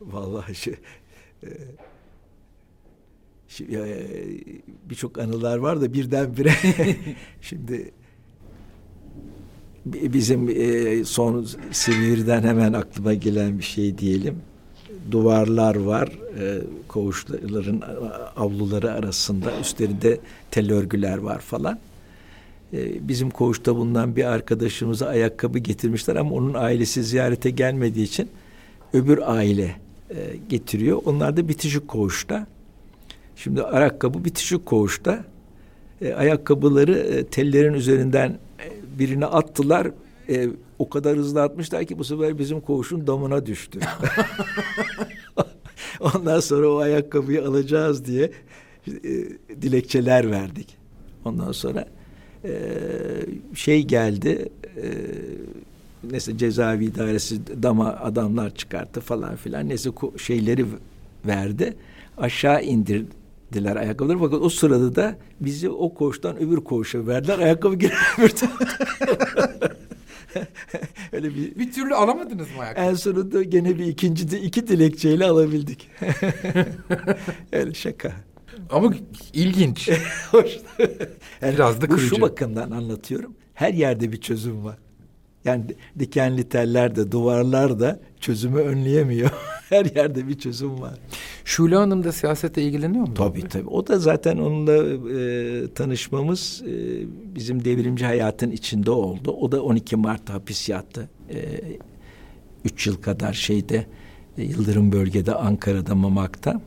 Vallahi 0.01 0.55
şey, 0.55 0.75
e, 1.43 1.49
ya, 3.69 3.87
e, 3.87 4.07
birçok 4.91 5.19
anılar 5.19 5.59
var 5.59 5.81
da 5.81 5.93
birdenbire 5.93 6.53
şimdi 7.41 7.91
bi- 9.87 10.13
bizim 10.13 10.49
e, 10.49 11.05
son 11.05 11.47
Silivri'den 11.73 12.43
hemen 12.43 12.73
aklıma 12.73 13.15
gelen 13.15 13.59
bir 13.59 13.65
şey 13.65 13.99
diyelim. 13.99 14.37
Duvarlar 15.11 15.77
var, 15.77 16.09
e, 16.41 16.61
koğuşların 16.89 17.83
avluları 18.37 18.93
arasında 18.93 19.61
üstlerinde 19.61 20.21
tel 20.51 20.73
örgüler 20.73 21.19
var 21.19 21.39
falan. 21.39 21.79
E, 22.73 23.09
bizim 23.09 23.31
koğuşta 23.31 23.77
bulunan 23.77 24.17
bir 24.17 24.25
arkadaşımıza 24.25 25.07
ayakkabı 25.07 25.59
getirmişler 25.59 26.17
ama 26.17 26.35
onun 26.35 26.55
ailesi 26.55 27.05
ziyarete 27.05 27.51
gelmediği 27.51 28.07
için 28.07 28.29
öbür 28.93 29.21
aile 29.25 29.77
e, 30.11 30.17
getiriyor. 30.49 31.03
Onlar 31.05 31.37
da 31.37 31.49
bitişik 31.49 31.89
koğuşta. 31.89 32.47
Şimdi 33.37 33.63
ayakkabı 33.63 34.25
bitişik 34.25 34.67
koğuşta. 34.67 35.25
E, 36.03 36.13
ayakkabıları 36.13 36.99
e, 36.99 37.25
tellerin 37.25 37.75
üzerinden 37.75 38.31
e, 38.31 38.99
birine 38.99 39.27
attılar. 39.27 39.91
E, 40.31 40.49
o 40.79 40.89
kadar 40.89 41.17
hızlı 41.17 41.43
atmışlar 41.43 41.85
ki 41.85 41.99
bu 41.99 42.05
sefer 42.05 42.39
bizim 42.39 42.61
koğuşun 42.61 43.07
damına 43.07 43.47
düştü. 43.47 43.81
Ondan 46.01 46.41
sonra 46.41 46.69
o 46.69 46.77
ayakkabıyı 46.77 47.49
alacağız 47.49 48.05
diye 48.05 48.31
e, 48.87 48.93
dilekçeler 49.63 50.31
verdik. 50.31 50.77
Ondan 51.25 51.53
sonra 51.53 51.89
e, 52.45 52.53
şey 53.55 53.83
geldi. 53.83 54.49
E, 54.77 54.87
neyse 56.11 56.39
cezaevi 56.39 56.85
idaresi 56.85 57.63
dama 57.63 57.93
adamlar 57.93 58.55
çıkarttı 58.55 59.01
falan 59.01 59.37
filan. 59.37 59.69
Neyse 59.69 59.91
şeyleri 60.19 60.67
verdi. 61.27 61.77
Aşağı 62.19 62.63
indirdiler 62.63 63.77
ayakkabıları. 63.77 64.19
Fakat 64.19 64.41
o 64.41 64.49
sırada 64.49 64.97
da 64.97 65.17
bizi 65.41 65.71
o 65.71 65.95
koğuştan 65.95 66.37
öbür 66.37 66.57
koğuşa 66.57 67.07
verdiler. 67.07 67.39
Ayakkabı 67.39 67.79
tarafa. 68.37 68.49
Öyle 71.13 71.35
bir 71.35 71.55
bir 71.59 71.73
türlü 71.73 71.95
alamadınız 71.95 72.49
mı 72.57 72.63
ayakkabı? 72.63 72.87
en 72.87 72.95
sonunda 72.95 73.43
gene 73.43 73.79
bir 73.79 73.87
ikinci 73.87 74.39
iki 74.39 74.69
dilekçeyle 74.69 75.25
alabildik. 75.25 75.89
Öyle 77.53 77.75
şaka. 77.75 78.13
Ama 78.71 78.95
ilginç. 79.33 79.91
Hoş. 80.31 80.59
Biraz 81.43 81.81
da 81.81 81.89
bu 81.89 81.95
kırıcı. 81.95 82.09
şu 82.09 82.21
bakımdan 82.21 82.71
anlatıyorum. 82.71 83.35
Her 83.55 83.75
yerde 83.75 84.13
bir 84.13 84.21
çözüm 84.21 84.65
var. 84.65 84.79
Yani 85.45 85.65
dikenli 85.99 86.49
teller 86.49 86.97
de 86.97 87.13
duvarlar 87.13 87.81
da 87.81 88.01
çözümü 88.21 88.61
önleyemiyor. 88.61 89.31
Her 89.69 89.85
yerde 89.85 90.29
bir 90.29 90.39
çözüm 90.39 90.81
var. 90.81 90.95
Şule 91.45 91.77
Hanım 91.77 92.05
da 92.05 92.13
siyasetle 92.13 92.63
ilgileniyor 92.63 93.09
mu? 93.09 93.15
Tabii 93.15 93.49
tabii. 93.49 93.69
O 93.69 93.87
da 93.87 93.99
zaten 93.99 94.37
onunla 94.37 94.73
e, 95.21 95.75
tanışmamız 95.75 96.63
e, 96.67 96.73
bizim 97.35 97.65
devrimci 97.65 98.05
hayatın 98.05 98.51
içinde 98.51 98.91
oldu. 98.91 99.31
O 99.31 99.53
da 99.53 99.63
12 99.63 99.97
Mart'ta 99.97 100.35
hapis 100.35 100.69
yattı. 100.69 101.09
E, 101.31 101.39
üç 102.65 102.87
yıl 102.87 102.97
kadar 102.97 103.33
şeyde 103.33 103.87
e, 104.39 104.43
Yıldırım 104.43 104.93
bölgede 104.93 105.35
Ankara'da 105.35 105.95
Mamak'ta. 105.95 106.61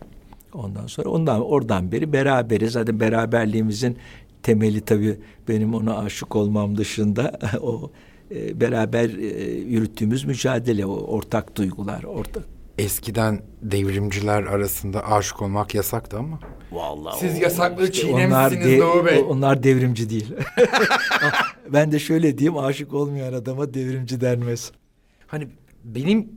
Ondan 0.53 0.87
sonra 0.87 1.09
ondan 1.09 1.41
oradan 1.41 1.91
beri 1.91 2.13
beraberiz. 2.13 2.71
Zaten 2.71 2.99
beraberliğimizin 2.99 3.97
temeli 4.43 4.81
tabii 4.81 5.19
benim 5.47 5.73
ona 5.73 5.97
aşık 5.97 6.35
olmam 6.35 6.77
dışında 6.77 7.39
o 7.61 7.91
e, 8.31 8.61
beraber 8.61 9.09
e, 9.09 9.51
yürüttüğümüz 9.51 10.23
mücadele, 10.23 10.85
o 10.85 10.93
ortak 10.93 11.57
duygular, 11.57 12.03
ortak. 12.03 12.43
Eskiden 12.77 13.41
devrimciler 13.61 14.43
arasında 14.43 15.11
aşık 15.11 15.41
olmak 15.41 15.75
yasaktı 15.75 16.17
ama. 16.17 16.39
Vallahi 16.71 17.19
Siz 17.19 17.39
yasakları 17.39 17.87
işte 17.89 18.07
çiğnemişsiniz 18.07 18.65
de- 18.65 18.79
Doğu 18.79 19.05
Bey. 19.05 19.25
Onlar 19.29 19.63
devrimci 19.63 20.09
değil. 20.09 20.33
ben 21.73 21.91
de 21.91 21.99
şöyle 21.99 22.37
diyeyim, 22.37 22.57
aşık 22.57 22.93
olmayan 22.93 23.33
adama 23.33 23.73
devrimci 23.73 24.21
denmez. 24.21 24.71
Hani 25.27 25.47
benim 25.83 26.29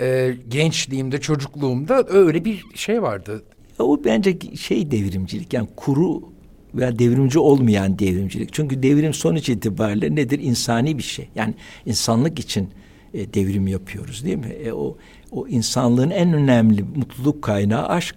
e, 0.00 0.36
gençliğimde, 0.48 1.20
çocukluğumda 1.20 2.04
öyle 2.08 2.44
bir 2.44 2.64
şey 2.74 3.02
vardı. 3.02 3.44
O 3.78 4.04
bence 4.04 4.38
şey 4.56 4.90
devrimcilik 4.90 5.52
yani 5.52 5.68
kuru 5.76 6.22
veya 6.76 6.98
devrimci 6.98 7.38
olmayan 7.38 7.98
devrimcilik. 7.98 8.52
Çünkü 8.52 8.82
devrim 8.82 9.14
sonuç 9.14 9.48
itibariyle 9.48 10.14
nedir? 10.14 10.38
İnsani 10.38 10.98
bir 10.98 11.02
şey. 11.02 11.28
Yani 11.34 11.54
insanlık 11.86 12.38
için 12.38 12.68
e, 13.14 13.34
devrim 13.34 13.66
yapıyoruz 13.66 14.24
değil 14.24 14.36
mi? 14.36 14.46
E, 14.46 14.72
o 14.72 14.96
o 15.32 15.48
insanlığın 15.48 16.10
en 16.10 16.32
önemli 16.32 16.82
mutluluk 16.82 17.42
kaynağı 17.42 17.88
aşk. 17.88 18.16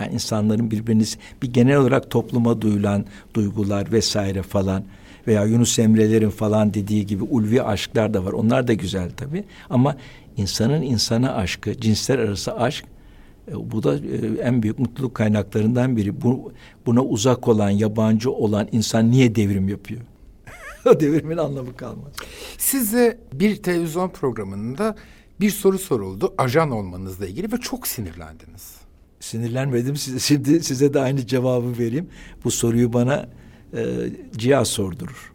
Yani 0.00 0.14
insanların 0.14 0.70
birbiriniz 0.70 1.18
bir 1.42 1.52
genel 1.52 1.76
olarak 1.76 2.10
topluma 2.10 2.60
duyulan 2.60 3.04
duygular 3.34 3.92
vesaire 3.92 4.42
falan 4.42 4.84
veya 5.26 5.44
Yunus 5.44 5.78
Emre'lerin 5.78 6.30
falan 6.30 6.74
dediği 6.74 7.06
gibi 7.06 7.24
ulvi 7.24 7.62
aşklar 7.62 8.14
da 8.14 8.24
var. 8.24 8.32
Onlar 8.32 8.68
da 8.68 8.72
güzel 8.72 9.10
tabii. 9.16 9.44
Ama 9.70 9.96
insanın 10.36 10.82
insana 10.82 11.34
aşkı, 11.34 11.80
cinsler 11.80 12.18
arası 12.18 12.56
aşk 12.56 12.84
bu 13.54 13.82
da 13.82 13.96
e, 13.96 14.40
en 14.42 14.62
büyük 14.62 14.78
mutluluk 14.78 15.14
kaynaklarından 15.14 15.96
biri. 15.96 16.22
Bu, 16.22 16.52
buna 16.86 17.04
uzak 17.04 17.48
olan, 17.48 17.70
yabancı 17.70 18.30
olan 18.30 18.68
insan 18.72 19.10
niye 19.10 19.34
devrim 19.34 19.68
yapıyor? 19.68 20.00
o 20.86 21.00
devrimin 21.00 21.36
anlamı 21.36 21.76
kalmaz. 21.76 22.12
Size 22.58 23.18
bir 23.32 23.56
televizyon 23.56 24.08
programında 24.08 24.96
bir 25.40 25.50
soru 25.50 25.78
soruldu 25.78 26.34
ajan 26.38 26.70
olmanızla 26.70 27.26
ilgili 27.26 27.52
ve 27.52 27.56
çok 27.56 27.86
sinirlendiniz. 27.86 28.76
Sinirlenmedim. 29.20 29.96
Size, 29.96 30.18
şimdi 30.18 30.62
size 30.62 30.94
de 30.94 31.00
aynı 31.00 31.26
cevabı 31.26 31.78
vereyim. 31.78 32.08
Bu 32.44 32.50
soruyu 32.50 32.92
bana 32.92 33.28
e, 33.76 33.84
Cia 34.36 34.64
sordurur. 34.64 35.32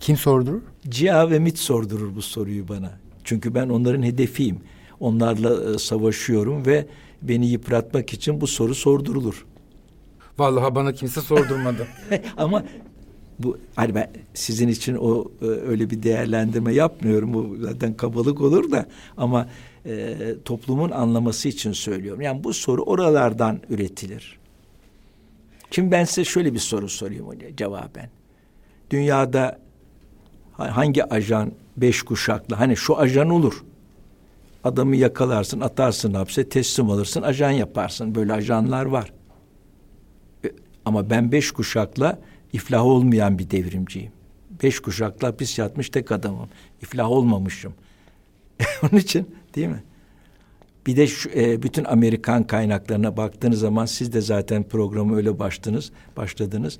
Kim 0.00 0.16
sordu? 0.16 0.62
Cia 0.88 1.30
ve 1.30 1.38
MIT 1.38 1.58
sordurur 1.58 2.16
bu 2.16 2.22
soruyu 2.22 2.68
bana. 2.68 2.98
Çünkü 3.24 3.54
ben 3.54 3.68
onların 3.68 4.02
hedefiyim. 4.02 4.60
Onlarla 5.00 5.74
e, 5.74 5.78
savaşıyorum 5.78 6.66
ve 6.66 6.86
beni 7.22 7.46
yıpratmak 7.46 8.12
için 8.12 8.40
bu 8.40 8.46
soru 8.46 8.74
sordurulur. 8.74 9.46
Vallahi 10.38 10.74
bana 10.74 10.92
kimse 10.92 11.20
sordurmadı. 11.20 11.86
Ama 12.36 12.64
bu 13.38 13.58
hani 13.76 13.94
ben 13.94 14.10
sizin 14.34 14.68
için 14.68 14.94
o 15.00 15.30
e, 15.42 15.44
öyle 15.46 15.90
bir 15.90 16.02
değerlendirme 16.02 16.74
yapmıyorum. 16.74 17.34
Bu 17.34 17.56
zaten 17.60 17.94
kabalık 17.94 18.40
olur 18.40 18.70
da 18.70 18.86
ama 19.16 19.48
e, 19.86 20.16
toplumun 20.44 20.90
anlaması 20.90 21.48
için 21.48 21.72
söylüyorum. 21.72 22.20
Yani 22.20 22.44
bu 22.44 22.52
soru 22.54 22.82
oralardan 22.82 23.60
üretilir. 23.70 24.38
Şimdi 25.70 25.90
ben 25.90 26.04
size 26.04 26.24
şöyle 26.24 26.54
bir 26.54 26.58
soru 26.58 26.88
sorayım 26.88 27.26
cevaben. 27.56 28.10
Dünyada 28.90 29.58
ha- 30.52 30.76
hangi 30.76 31.04
ajan 31.04 31.52
beş 31.76 32.02
kuşaklı 32.02 32.56
hani 32.56 32.76
şu 32.76 32.98
ajan 32.98 33.30
olur. 33.30 33.64
Adamı 34.64 34.96
yakalarsın, 34.96 35.60
atarsın 35.60 36.14
hapse, 36.14 36.48
teslim 36.48 36.90
alırsın, 36.90 37.22
ajan 37.22 37.50
yaparsın. 37.50 38.14
Böyle 38.14 38.32
ajanlar 38.32 38.84
var. 38.84 39.12
E, 40.44 40.48
Ama 40.84 41.10
ben 41.10 41.32
beş 41.32 41.50
kuşakla 41.50 42.18
iflah 42.52 42.84
olmayan 42.84 43.38
bir 43.38 43.50
devrimciyim. 43.50 44.12
Beş 44.62 44.80
kuşakla 44.80 45.28
hapis 45.28 45.58
yatmış 45.58 45.90
tek 45.90 46.12
adamım. 46.12 46.48
İflah 46.82 47.10
olmamışım. 47.10 47.74
Onun 48.82 49.00
için 49.00 49.30
değil 49.54 49.68
mi? 49.68 49.82
Bir 50.86 50.96
de 50.96 51.06
şu, 51.06 51.30
e, 51.30 51.62
bütün 51.62 51.84
Amerikan 51.84 52.46
kaynaklarına 52.46 53.16
baktığınız 53.16 53.60
zaman 53.60 53.86
siz 53.86 54.12
de 54.12 54.20
zaten 54.20 54.62
programı 54.62 55.16
öyle 55.16 55.38
başladınız, 55.38 55.92
başladınız. 56.16 56.78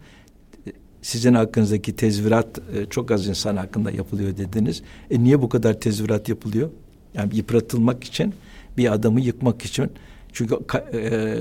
E, 0.67 0.71
Sizin 1.03 1.35
hakkınızdaki 1.35 1.97
tezvirat 1.97 2.59
e, 2.75 2.87
çok 2.87 3.11
az 3.11 3.27
insan 3.27 3.57
hakkında 3.57 3.91
yapılıyor 3.91 4.37
dediniz. 4.37 4.83
E 5.11 5.25
niye 5.25 5.43
bu 5.43 5.49
kadar 5.49 5.81
tezvirat 5.81 6.29
yapılıyor? 6.29 6.71
Yani 7.15 7.37
yıpratılmak 7.37 8.05
için, 8.05 8.35
bir 8.77 8.93
adamı 8.93 9.21
yıkmak 9.21 9.65
için. 9.65 9.93
Çünkü 10.33 10.59
e, 10.93 11.39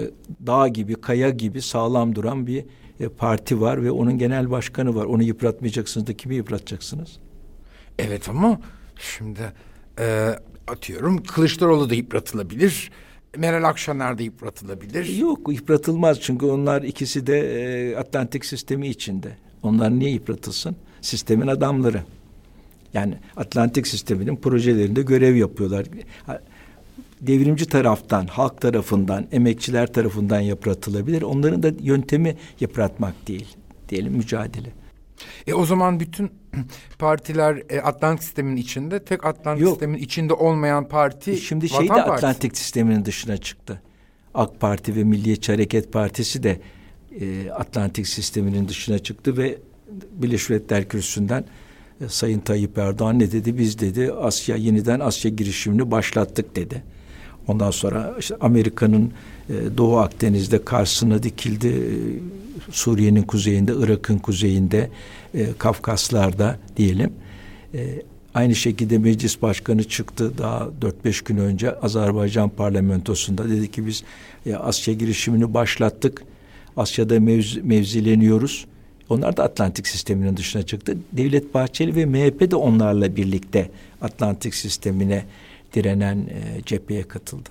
dağ 0.47 0.67
gibi, 0.67 0.95
kaya 0.95 1.29
gibi 1.29 1.61
sağlam 1.61 2.15
duran 2.15 2.47
bir 2.47 2.65
e, 2.99 3.07
parti 3.07 3.61
var 3.61 3.83
ve 3.83 3.91
onun 3.91 4.17
genel 4.17 4.51
başkanı 4.51 4.95
var. 4.95 5.05
Onu 5.05 5.23
yıpratmayacaksınız 5.23 6.07
da 6.07 6.13
kimi 6.13 6.35
yıpratacaksınız? 6.35 7.19
evet 7.99 8.29
ama 8.29 8.59
şimdi 8.99 9.53
e, 9.99 10.35
atıyorum 10.67 11.23
Kılıçdaroğlu 11.23 11.89
da 11.89 11.95
yıpratılabilir. 11.95 12.91
Meral 13.37 13.63
Akşener 13.63 14.17
de 14.17 14.23
yıpratılabilir. 14.23 15.17
Yok 15.17 15.53
yıpratılmaz 15.53 16.21
çünkü 16.21 16.45
onlar 16.45 16.83
ikisi 16.83 17.27
de 17.27 17.39
e, 17.39 17.95
Atlantik 17.95 18.45
sistemi 18.45 18.87
içinde. 18.87 19.37
Onlar 19.63 19.99
niye 19.99 20.11
yıpratılsın? 20.11 20.75
Sistemin 21.01 21.47
adamları. 21.47 22.03
Yani 22.93 23.13
Atlantik 23.37 23.87
sisteminin 23.87 24.35
projelerinde 24.35 25.01
görev 25.01 25.35
yapıyorlar. 25.35 25.85
Devrimci 27.21 27.65
taraftan, 27.65 28.27
halk 28.27 28.61
tarafından, 28.61 29.27
emekçiler 29.31 29.93
tarafından 29.93 30.39
yıpratılabilir. 30.39 31.21
Onların 31.21 31.63
da 31.63 31.71
yöntemi 31.81 32.35
yıpratmak 32.59 33.27
değil. 33.27 33.47
Diyelim 33.89 34.13
mücadele. 34.13 34.69
E 35.47 35.53
o 35.53 35.65
zaman 35.65 35.99
bütün 35.99 36.31
partiler 36.99 37.63
e, 37.69 37.81
Atlantik 37.81 38.23
sistemin 38.23 38.55
içinde, 38.55 39.03
tek 39.03 39.25
Atlantik 39.25 39.63
Yok. 39.63 39.71
sistemin 39.71 39.97
içinde 39.97 40.33
olmayan 40.33 40.87
parti 40.87 41.31
E 41.31 41.37
Şimdi 41.37 41.69
şey 41.69 41.83
de 41.83 41.87
Partisi. 41.87 42.11
Atlantik 42.11 42.57
sisteminin 42.57 43.05
dışına 43.05 43.37
çıktı. 43.37 43.81
AK 44.33 44.59
Parti 44.59 44.95
ve 44.95 45.03
Milliyetçi 45.03 45.51
Hareket 45.51 45.93
Partisi 45.93 46.43
de 46.43 46.61
e, 47.21 47.51
Atlantik 47.51 48.07
sisteminin 48.07 48.67
dışına 48.67 48.99
çıktı 48.99 49.37
ve 49.37 49.57
Birleşmiş 50.11 50.49
Milletler 50.49 50.89
Kürsüsü'nden 50.89 51.45
Sayın 52.07 52.39
Tayyip 52.39 52.77
Erdoğan 52.77 53.19
ne 53.19 53.31
dedi? 53.31 53.57
Biz 53.57 53.79
dedi 53.79 54.11
Asya 54.11 54.55
yeniden 54.55 54.99
Asya 54.99 55.31
girişimini 55.31 55.91
başlattık 55.91 56.55
dedi. 56.55 56.83
Ondan 57.47 57.71
sonra 57.71 58.15
işte 58.19 58.35
Amerika'nın 58.41 59.11
e, 59.49 59.53
Doğu 59.77 59.97
Akdeniz'de 59.97 60.65
karşısına 60.65 61.23
dikildi. 61.23 61.67
E, 61.67 61.83
Suriye'nin 62.71 63.21
kuzeyinde, 63.23 63.73
Irak'ın 63.79 64.17
kuzeyinde, 64.17 64.89
e, 65.33 65.47
Kafkaslar'da 65.57 66.59
diyelim. 66.77 67.13
E, 67.73 68.01
aynı 68.33 68.55
şekilde 68.55 68.97
meclis 68.97 69.41
başkanı 69.41 69.83
çıktı 69.83 70.31
daha 70.37 70.69
4-5 71.05 71.23
gün 71.25 71.37
önce 71.37 71.79
Azerbaycan 71.79 72.49
parlamentosunda 72.49 73.49
dedi 73.49 73.71
ki 73.71 73.87
biz 73.87 74.03
e, 74.45 74.55
Asya 74.55 74.93
girişimini 74.93 75.53
başlattık. 75.53 76.23
Asya'da 76.77 77.15
mevz- 77.17 77.61
mevzileniyoruz. 77.63 78.65
Onlar 79.09 79.37
da 79.37 79.43
Atlantik 79.43 79.87
sisteminin 79.87 80.37
dışına 80.37 80.63
çıktı. 80.63 80.97
Devlet 81.13 81.53
Bahçeli 81.53 81.95
ve 81.95 82.05
MHP 82.05 82.51
de 82.51 82.55
onlarla 82.55 83.15
birlikte 83.15 83.69
Atlantik 84.01 84.55
sistemine 84.55 85.25
direnen 85.73 86.17
e, 86.17 86.61
cepheye 86.65 87.03
katıldı. 87.03 87.49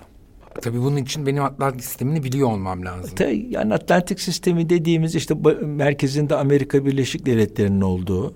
Tabii 0.61 0.79
bunun 0.79 0.97
için 0.97 1.25
benim 1.25 1.43
Atlantik 1.43 1.83
sistemini 1.83 2.23
biliyor 2.23 2.51
olmam 2.51 2.85
lazım. 2.85 3.15
Ta- 3.15 3.25
Yani 3.49 3.73
Atlantik 3.73 4.19
sistemi 4.19 4.69
dediğimiz 4.69 5.15
işte 5.15 5.33
merkezinde 5.65 6.35
Amerika 6.35 6.85
Birleşik 6.85 7.25
Devletleri'nin 7.25 7.81
olduğu 7.81 8.33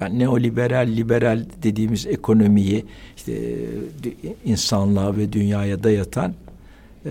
yani 0.00 0.18
neoliberal, 0.18 0.88
liberal 0.96 1.44
dediğimiz 1.62 2.06
ekonomiyi 2.06 2.84
işte 3.16 3.32
e, 3.32 4.34
insanlığa 4.44 5.16
ve 5.16 5.32
dünyaya 5.32 5.82
dayatan 5.82 6.34
e, 7.06 7.10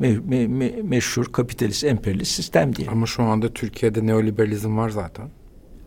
me- 0.00 0.18
me- 0.28 0.46
me- 0.48 0.82
meşhur 0.82 1.24
kapitalist 1.32 1.84
emperyalist 1.84 2.32
sistem 2.32 2.76
diye. 2.76 2.88
Ama 2.88 3.06
şu 3.06 3.22
anda 3.22 3.48
Türkiye'de 3.48 4.06
neoliberalizm 4.06 4.76
var 4.76 4.90
zaten. 4.90 5.28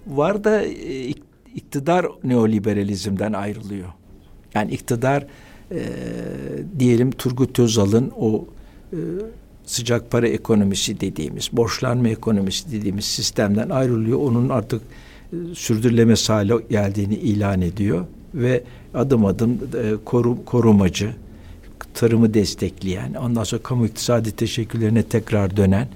Var 0.07 0.43
da 0.43 0.61
e, 0.61 1.09
ik- 1.09 1.23
iktidar 1.55 2.05
neoliberalizmden 2.23 3.33
ayrılıyor. 3.33 3.87
Yani 4.53 4.71
iktidar 4.71 5.25
e, 5.71 5.79
diyelim 6.79 7.11
Turgut 7.11 7.59
Özal'ın 7.59 8.11
o 8.19 8.45
e, 8.93 8.97
sıcak 9.65 10.11
para 10.11 10.27
ekonomisi 10.27 10.99
dediğimiz, 10.99 11.49
borçlanma 11.53 12.09
ekonomisi 12.09 12.71
dediğimiz 12.71 13.05
sistemden 13.05 13.69
ayrılıyor. 13.69 14.19
Onun 14.19 14.49
artık 14.49 14.81
e, 15.33 15.35
sürdürülemez 15.55 16.29
hale 16.29 16.53
geldiğini 16.69 17.15
ilan 17.15 17.61
ediyor 17.61 18.05
ve 18.33 18.63
adım 18.93 19.25
adım 19.25 19.51
e, 19.53 19.93
koru, 20.05 20.45
korumacı, 20.45 21.15
tarımı 21.97 22.33
destekleyen, 22.33 23.13
ondan 23.13 23.43
sonra 23.43 23.63
kamu 23.63 23.85
iktisadi 23.85 24.31
teşekkürlerine 24.31 25.03
tekrar 25.03 25.57
dönen 25.57 25.87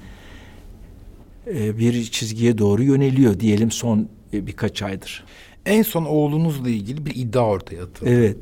e, 1.47 1.77
bir 1.77 2.03
çizgiye 2.03 2.57
doğru 2.57 2.83
yöneliyor 2.83 3.39
diyelim 3.39 3.71
son 3.71 4.07
e, 4.33 4.47
birkaç 4.47 4.81
aydır. 4.81 5.23
En 5.65 5.81
son 5.83 6.05
oğlunuzla 6.05 6.69
ilgili 6.69 7.05
bir 7.05 7.15
iddia 7.15 7.45
ortaya 7.45 7.83
atıldı. 7.83 8.09
Evet. 8.09 8.37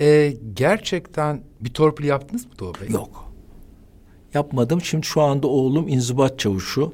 E, 0.00 0.36
gerçekten 0.54 1.40
bir 1.60 1.70
torpil 1.70 2.04
yaptınız 2.04 2.46
mı 2.46 2.52
Doğu 2.58 2.72
Bey? 2.74 2.88
Yok. 2.88 3.32
Yapmadım. 4.34 4.80
Şimdi 4.80 5.06
şu 5.06 5.20
anda 5.20 5.46
oğlum 5.46 5.88
inzibat 5.88 6.38
çavuşu. 6.38 6.92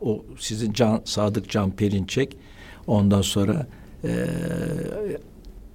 o 0.00 0.24
sizin 0.38 0.72
Can 0.72 1.02
Sadık 1.04 1.50
Can 1.50 1.70
Perinçek 1.70 2.36
ondan 2.86 3.22
sonra 3.22 3.66
e, 4.04 4.26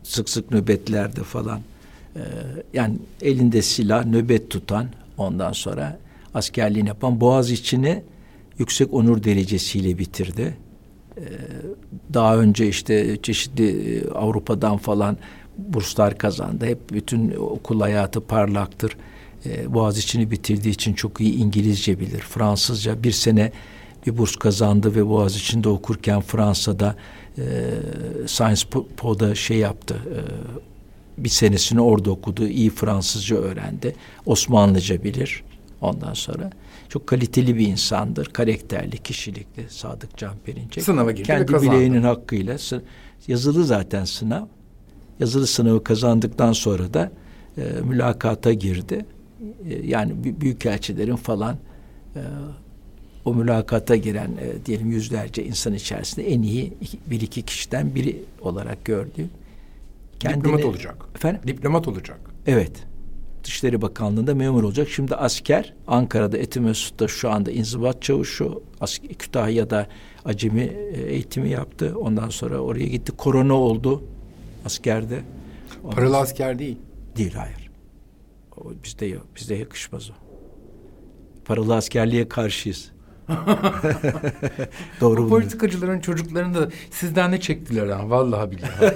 sık 0.04 0.30
sık 0.30 0.52
nöbetlerde 0.52 1.24
falan 1.24 1.62
e, 2.16 2.22
yani 2.74 2.96
elinde 3.22 3.62
silah 3.62 4.06
nöbet 4.06 4.50
tutan 4.50 4.88
ondan 5.18 5.52
sonra 5.52 6.00
askerliğini 6.34 6.88
yapan 6.88 7.22
Boğaz 7.22 7.52
içini 7.52 8.04
yüksek 8.58 8.94
onur 8.94 9.24
derecesiyle 9.24 9.98
bitirdi. 9.98 10.58
E, 11.18 11.24
daha 12.14 12.38
önce 12.38 12.68
işte 12.68 13.18
çeşitli 13.22 13.96
e, 13.96 14.10
Avrupa'dan 14.10 14.78
falan 14.78 15.18
burslar 15.58 16.18
kazandı. 16.18 16.66
Hep 16.66 16.92
bütün 16.92 17.32
okul 17.32 17.82
hayatı 17.82 18.22
parlaktır. 18.22 18.98
E, 19.46 19.74
Boğaziçi'ni 19.74 20.32
bitirdiği 20.32 20.70
için 20.70 20.94
çok 20.94 21.22
iyi 21.22 21.36
İngilizce 21.36 22.00
bilir. 22.00 22.20
Fransızca 22.20 23.04
bir 23.04 23.12
sene 23.12 23.52
bir 24.08 24.18
burs 24.18 24.36
kazandı 24.36 24.96
ve 24.96 25.08
Boğaziçi'nde 25.08 25.70
okurken 25.70 26.22
Fransa'da 26.22 26.96
e, 27.38 27.44
Sciences 28.28 28.64
Po'da 28.98 29.36
şey 29.36 29.58
yaptı. 29.58 29.96
Bir 31.18 31.30
senesini 31.30 31.82
orada 31.82 32.12
okudu. 32.12 32.48
iyi 32.48 32.70
Fransızca 32.70 33.36
öğrendi. 33.36 33.96
Osmanlıca 34.26 35.04
bilir. 35.04 35.44
Ondan 35.82 36.14
sonra 36.14 36.50
çok 36.90 37.08
kaliteli 37.08 37.58
bir 37.58 37.68
insandır. 37.68 38.26
Karakterli, 38.26 38.98
kişilikli 38.98 39.70
Sadık 39.70 40.18
Can 40.18 40.36
Perinçek. 40.46 40.84
Sınava 40.84 41.12
girdi 41.12 41.28
Kendi 41.28 41.54
ve 41.54 41.62
bileğinin 41.62 42.04
hakkıyla 42.04 42.58
yazılı 43.28 43.66
zaten 43.66 44.06
sınav. 44.06 44.46
Yazılı 45.20 45.48
sınavı 45.48 45.84
kazandıktan 45.84 46.54
sonra 46.54 46.94
da 46.94 47.12
e, 47.58 47.62
mülakata 47.84 48.54
girdi. 48.54 49.06
E, 49.70 49.88
yani 49.88 50.14
büyükelçilerin 50.42 51.16
falan 51.16 51.58
e, 52.16 52.22
o 53.26 53.34
mülakata 53.34 53.96
giren 53.96 54.32
e, 54.42 54.66
diyelim 54.66 54.92
yüzlerce 54.92 55.44
insan 55.44 55.74
içerisinde 55.74 56.32
en 56.32 56.42
iyi 56.42 56.74
bir 57.08 57.22
iki 57.22 57.42
kişiden 57.42 57.96
biri 57.96 58.24
olarak 58.42 58.86
gördü. 58.86 59.30
Kendini, 60.22 60.40
Diplomat 60.44 60.66
olacak. 60.66 61.06
Efendim? 61.16 61.42
Diplomat 61.48 61.88
olacak. 61.88 62.20
Evet. 62.48 62.88
Dışişleri 63.44 63.82
Bakanlığı'nda 63.82 64.36
memur 64.36 64.64
olacak. 64.64 64.90
Şimdi 64.90 65.16
asker 65.16 65.74
Ankara'da 65.88 66.38
Etimesgut'ta 66.38 67.08
şu 67.08 67.30
anda 67.30 67.52
inzibat 67.52 68.02
çavuşu. 68.02 68.64
Kütahya'da 69.20 69.88
acemi 70.26 70.62
e, 70.62 71.02
eğitimi 71.02 71.50
yaptı. 71.50 71.96
Ondan 72.00 72.30
sonra 72.30 72.60
oraya 72.60 72.86
gitti. 72.88 73.12
Korona 73.12 73.54
oldu 73.54 74.04
askerde. 74.66 75.22
Ondan 75.84 75.96
Paralı 75.96 76.10
sonra... 76.10 76.22
asker 76.22 76.60
değil. 76.60 76.78
Değil 77.18 77.34
hayır. 77.34 77.72
O 78.58 78.64
bizde 78.84 79.06
yok. 79.06 79.28
Bizde 79.36 79.56
yakışmaz 79.56 80.10
o. 80.10 80.14
Paralı 81.46 81.76
askerliğe 81.76 82.30
karşıyız. 82.30 82.92
Doğru. 85.02 85.24
Bu 85.24 85.30
politikacıların 85.30 86.00
çocuklarını 86.00 86.54
da 86.54 86.70
sizden 86.92 87.32
ne 87.32 87.40
çektiler 87.40 87.88
ha 87.88 88.10
vallahi 88.10 88.52
billahi. 88.52 88.96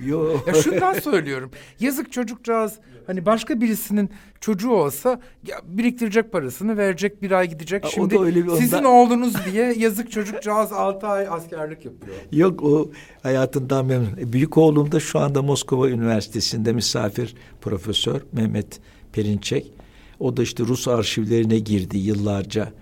Yok. 0.06 0.44
Ya 0.46 0.54
şundan 0.54 0.92
söylüyorum. 0.92 1.50
Yazık 1.80 2.12
çocukcağız 2.12 2.78
hani 3.06 3.26
başka 3.26 3.60
birisinin 3.60 4.10
çocuğu 4.40 4.70
olsa 4.70 5.20
ya 5.46 5.56
biriktirecek 5.64 6.32
parasını 6.32 6.76
verecek 6.76 7.22
bir 7.22 7.30
ay 7.30 7.48
gidecek. 7.48 7.86
Şimdi 7.86 8.18
öyle 8.18 8.46
bir 8.46 8.50
sizin 8.50 8.76
ondan... 8.76 8.90
oğlunuz 8.90 9.34
diye 9.52 9.74
yazık 9.78 10.10
çocukcağız 10.10 10.72
altı 10.72 11.06
ay 11.06 11.28
askerlik 11.28 11.84
yapıyor. 11.84 12.16
Yok 12.32 12.62
o 12.62 12.90
hayatından 13.22 13.86
memnun. 13.86 14.16
E, 14.20 14.32
büyük 14.32 14.58
oğlum 14.58 14.92
da 14.92 15.00
şu 15.00 15.18
anda 15.18 15.42
Moskova 15.42 15.88
Üniversitesi'nde 15.88 16.72
misafir 16.72 17.34
profesör 17.60 18.20
Mehmet 18.32 18.80
Perinçek. 19.12 19.72
O 20.20 20.36
da 20.36 20.42
işte 20.42 20.64
Rus 20.64 20.88
arşivlerine 20.88 21.58
girdi 21.58 21.98
yıllarca 21.98 22.72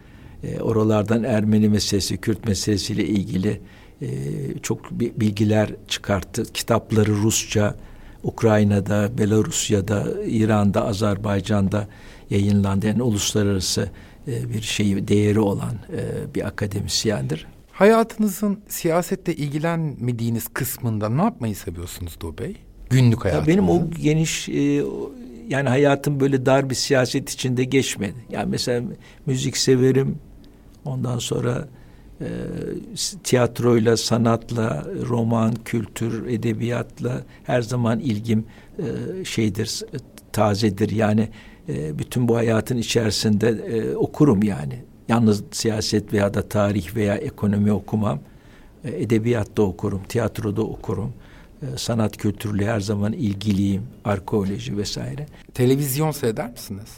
e, 0.45 0.61
oralardan 0.61 1.25
Ermeni 1.25 1.69
meselesi, 1.69 2.17
Kürt 2.17 2.47
meselesiyle 2.47 3.05
ilgili 3.05 3.61
e, 4.03 4.09
çok 4.63 4.91
bilgiler 4.91 5.71
çıkarttı. 5.89 6.45
Kitapları 6.53 7.11
Rusça, 7.11 7.75
Ukrayna'da, 8.23 9.19
Belarusya'da, 9.19 10.07
İran'da, 10.27 10.87
Azerbaycan'da 10.87 11.89
yayınlandı. 12.31 12.87
Yani 12.87 13.03
uluslararası 13.03 13.91
e, 14.29 14.51
bir 14.51 14.63
şeyi 14.63 15.09
değeri 15.09 15.41
olan 15.41 15.75
e, 15.97 16.35
bir 16.35 16.47
akademisyendir. 16.47 17.47
Hayatınızın 17.73 18.59
siyasette 18.69 19.35
ilgilenmediğiniz 19.35 20.49
kısmında 20.49 21.09
ne 21.09 21.23
yapmayı 21.23 21.57
seviyorsunuz 21.57 22.21
Doğu 22.21 22.39
Bey? 22.39 22.57
Günlük 22.91 23.25
hayatınızda. 23.25 23.51
benim 23.53 23.69
o 23.69 23.91
geniş 23.91 24.49
e, 24.49 24.83
yani 25.49 25.69
hayatım 25.69 26.21
böyle 26.21 26.47
dar 26.47 26.71
bir 26.71 26.75
siyaset 26.75 27.31
içinde 27.31 27.65
geçmedi. 27.65 28.15
Yani 28.31 28.51
mesela 28.51 28.83
müzik 29.27 29.57
severim, 29.57 30.19
Ondan 30.85 31.19
sonra 31.19 31.69
e, 32.21 32.27
tiyatroyla, 33.25 33.97
sanatla, 33.97 34.87
roman, 35.09 35.55
kültür, 35.65 36.27
edebiyatla 36.27 37.23
her 37.45 37.63
zaman 37.63 38.01
ilgim 38.01 38.45
e, 38.79 38.85
şeydir, 39.25 39.83
tazedir. 40.33 40.91
Yani 40.91 41.29
e, 41.69 41.99
bütün 41.99 42.29
bu 42.29 42.37
hayatın 42.37 42.77
içerisinde 42.77 43.49
e, 43.49 43.97
okurum 43.97 44.43
yani. 44.43 44.85
Yalnız 45.09 45.43
siyaset 45.51 46.13
veya 46.13 46.35
da 46.35 46.49
tarih 46.49 46.97
veya 46.97 47.17
ekonomi 47.17 47.73
okumam. 47.73 48.21
E, 48.85 49.03
edebiyatta 49.03 49.63
okurum, 49.63 50.03
tiyatroda 50.09 50.63
okurum. 50.63 51.13
E, 51.63 51.77
sanat 51.77 52.17
kültürle 52.17 52.67
her 52.67 52.81
zaman 52.81 53.13
ilgiliyim. 53.13 53.83
Arkeoloji 54.05 54.77
vesaire. 54.77 55.27
Televizyon 55.55 56.11
seyreder 56.11 56.51
misiniz? 56.51 56.97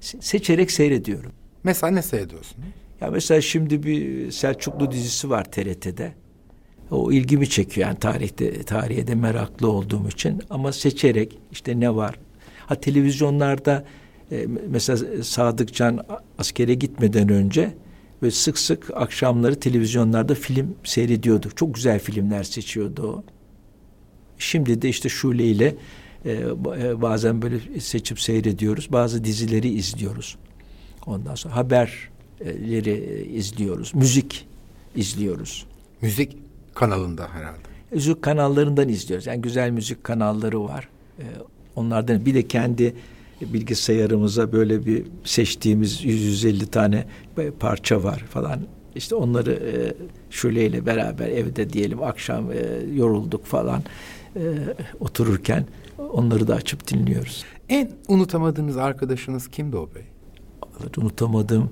Se 0.00 0.18
seçerek 0.20 0.70
seyrediyorum. 0.70 1.32
Mesela 1.64 1.90
ne 1.90 2.02
seyrediyorsunuz? 2.02 2.68
Ya 3.00 3.10
mesela 3.10 3.40
şimdi 3.40 3.82
bir 3.82 4.30
Selçuklu 4.30 4.90
dizisi 4.90 5.30
var 5.30 5.44
TRT'de. 5.44 6.12
O 6.90 7.12
ilgimi 7.12 7.48
çekiyor 7.50 7.88
yani 7.88 7.98
tarihte 7.98 8.62
tarihe 8.62 9.06
de 9.06 9.14
meraklı 9.14 9.70
olduğum 9.70 10.08
için 10.08 10.42
ama 10.50 10.72
seçerek 10.72 11.38
işte 11.52 11.80
ne 11.80 11.94
var? 11.94 12.14
Ha 12.66 12.74
televizyonlarda 12.74 13.84
e, 14.32 14.46
mesela 14.68 15.24
Sadık 15.24 15.74
Can 15.74 16.06
askere 16.38 16.74
gitmeden 16.74 17.28
önce 17.28 17.74
ve 18.22 18.30
sık 18.30 18.58
sık 18.58 18.90
akşamları 18.94 19.60
televizyonlarda 19.60 20.34
film 20.34 20.74
seyrediyordu. 20.84 21.48
Çok 21.56 21.74
güzel 21.74 21.98
filmler 22.00 22.42
seçiyordu 22.42 23.02
o. 23.02 23.24
Şimdi 24.38 24.82
de 24.82 24.88
işte 24.88 25.08
Şule 25.08 25.44
ile 25.44 25.74
e, 26.24 26.32
e, 26.32 27.02
bazen 27.02 27.42
böyle 27.42 27.80
seçip 27.80 28.20
seyrediyoruz. 28.20 28.92
Bazı 28.92 29.24
dizileri 29.24 29.68
izliyoruz. 29.68 30.36
Ondan 31.06 31.34
sonra 31.34 31.56
haber 31.56 32.08
leri 32.40 33.26
izliyoruz. 33.32 33.94
Müzik 33.94 34.46
izliyoruz. 34.96 35.66
Müzik 36.02 36.36
kanalında 36.74 37.28
herhalde. 37.28 37.68
Müzik 37.92 38.22
kanallarından 38.22 38.88
izliyoruz. 38.88 39.26
Yani 39.26 39.42
güzel 39.42 39.70
müzik 39.70 40.04
kanalları 40.04 40.64
var. 40.64 40.88
Ee, 41.18 41.22
onlardan 41.76 42.26
bir 42.26 42.34
de 42.34 42.48
kendi 42.48 42.94
bilgisayarımıza 43.40 44.52
böyle 44.52 44.86
bir 44.86 45.06
seçtiğimiz 45.24 46.04
150 46.04 46.66
tane 46.66 47.04
parça 47.60 48.02
var 48.02 48.18
falan. 48.18 48.60
İşte 48.94 49.14
onları 49.14 49.52
e, 49.52 49.94
şöleyle 50.30 50.86
beraber 50.86 51.28
evde 51.28 51.70
diyelim 51.70 52.02
akşam 52.02 52.52
e, 52.52 52.56
yorulduk 52.94 53.44
falan 53.44 53.82
e, 54.36 54.40
otururken 55.00 55.66
onları 55.98 56.48
da 56.48 56.54
açıp 56.54 56.88
dinliyoruz. 56.88 57.44
En 57.68 57.90
unutamadığınız 58.08 58.76
arkadaşınız 58.76 59.48
kimdi 59.48 59.76
o 59.76 59.88
bey? 59.94 60.02
Unutamadığım 60.96 61.70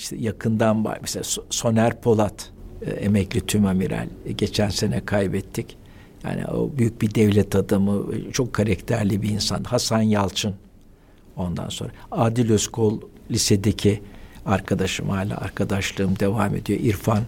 işte 0.00 0.16
yakından. 0.16 0.86
Mesela 1.00 1.24
Soner 1.50 2.00
Polat 2.00 2.50
e, 2.82 2.90
emekli 2.90 3.40
tüm 3.40 3.66
amiral 3.66 4.08
e, 4.26 4.32
geçen 4.32 4.68
sene 4.68 5.04
kaybettik. 5.04 5.76
Yani 6.24 6.46
o 6.46 6.70
büyük 6.78 7.02
bir 7.02 7.14
devlet 7.14 7.54
adamı, 7.54 8.14
e, 8.14 8.32
çok 8.32 8.52
karakterli 8.52 9.22
bir 9.22 9.28
insan. 9.28 9.64
Hasan 9.64 10.02
Yalçın 10.02 10.54
ondan 11.36 11.68
sonra. 11.68 11.90
Adil 12.10 12.50
Özkol 12.50 13.00
lisedeki 13.30 14.02
arkadaşım 14.46 15.08
hala 15.08 15.36
arkadaşlığım 15.36 16.18
devam 16.18 16.56
ediyor. 16.56 16.80
İrfan 16.80 17.22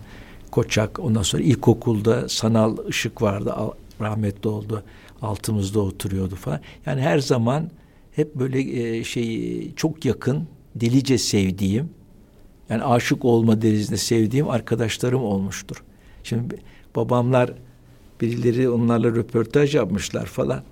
Koçak 0.50 0.98
ondan 0.98 1.22
sonra 1.22 1.42
ilkokulda 1.42 2.28
sanal 2.28 2.76
ışık 2.88 3.22
vardı 3.22 3.54
rahmetli 4.00 4.48
oldu 4.48 4.82
altımızda 5.22 5.80
oturuyordu 5.80 6.34
falan. 6.34 6.60
Yani 6.86 7.00
her 7.00 7.18
zaman 7.18 7.70
hep 8.12 8.34
böyle 8.34 9.04
şey 9.04 9.74
çok 9.74 10.04
yakın 10.04 10.46
delice 10.74 11.18
sevdiğim 11.18 11.90
yani 12.70 12.84
aşık 12.84 13.24
olma 13.24 13.62
derecesinde 13.62 13.96
sevdiğim 13.96 14.48
arkadaşlarım 14.48 15.22
olmuştur. 15.22 15.82
Şimdi 16.24 16.56
babamlar 16.96 17.52
birileri 18.20 18.70
onlarla 18.70 19.08
röportaj 19.08 19.74
yapmışlar 19.74 20.26
falan. 20.26 20.62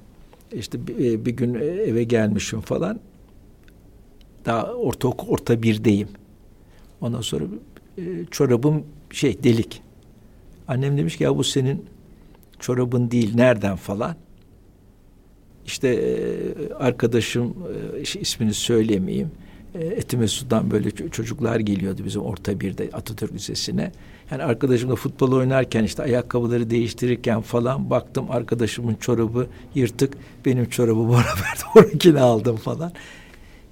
İşte 0.53 0.87
bir, 0.87 1.13
e, 1.13 1.27
bir 1.27 1.31
gün 1.31 1.55
eve 1.55 2.05
gelmişim 2.05 2.61
falan. 2.61 3.01
Daha 4.45 4.73
orta 4.73 5.09
orta 5.09 5.63
birdeyim. 5.63 6.09
Ondan 7.01 7.21
sonra 7.21 7.45
e, 7.99 8.03
çorabım 8.31 8.85
şey 9.11 9.43
delik. 9.43 9.83
Annem 10.69 10.99
demiş 10.99 11.17
ki 11.17 11.25
ya 11.25 11.37
bu 11.37 11.45
senin 11.45 11.87
çorabın 12.59 13.11
değil 13.11 13.35
nereden 13.35 13.77
falan. 13.77 14.17
İşte 15.67 15.89
e, 15.89 16.75
arkadaşım 16.75 17.55
ismini 18.21 18.55
söylemeyeyim 18.55 19.31
e, 19.37 19.50
Etimesut'tan 19.75 20.71
böyle 20.71 20.91
çocuklar 20.91 21.61
geliyordu 21.61 22.03
bizim 22.05 22.23
orta 22.23 22.61
birde 22.61 22.91
Atatürk 22.93 23.35
Lisesi'ne. 23.35 23.93
Yani 24.31 24.43
arkadaşımla 24.43 24.95
futbol 24.95 25.33
oynarken 25.33 25.85
işte 25.85 26.03
ayakkabıları 26.03 26.71
değiştirirken 26.71 27.41
falan 27.41 27.91
baktım 27.91 28.27
arkadaşımın 28.31 28.95
çorabı 28.95 29.47
yırtık. 29.75 30.15
Benim 30.45 30.69
çorabı 30.69 31.09
bana 31.09 31.25
verdi. 32.05 32.21
Aldım 32.21 32.57
falan. 32.57 32.93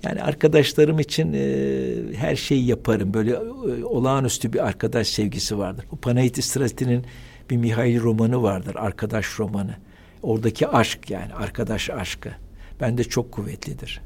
Yani 0.02 0.22
arkadaşlarım 0.22 0.98
için 0.98 1.32
e, 1.32 2.16
her 2.16 2.36
şeyi 2.36 2.66
yaparım. 2.66 3.14
Böyle 3.14 3.30
e, 3.30 3.84
olağanüstü 3.84 4.52
bir 4.52 4.66
arkadaş 4.66 5.08
sevgisi 5.08 5.58
vardır. 5.58 5.84
Bu 5.92 5.96
Panayit 5.96 6.44
Strati'nin 6.44 7.04
bir 7.50 7.56
Mihail 7.56 8.00
romanı 8.00 8.42
vardır. 8.42 8.74
Arkadaş 8.78 9.38
romanı. 9.38 9.74
Oradaki 10.22 10.68
aşk 10.68 11.10
yani 11.10 11.34
arkadaş 11.34 11.90
aşkı. 11.90 12.30
Bende 12.80 13.04
çok 13.04 13.32
kuvvetlidir. 13.32 14.00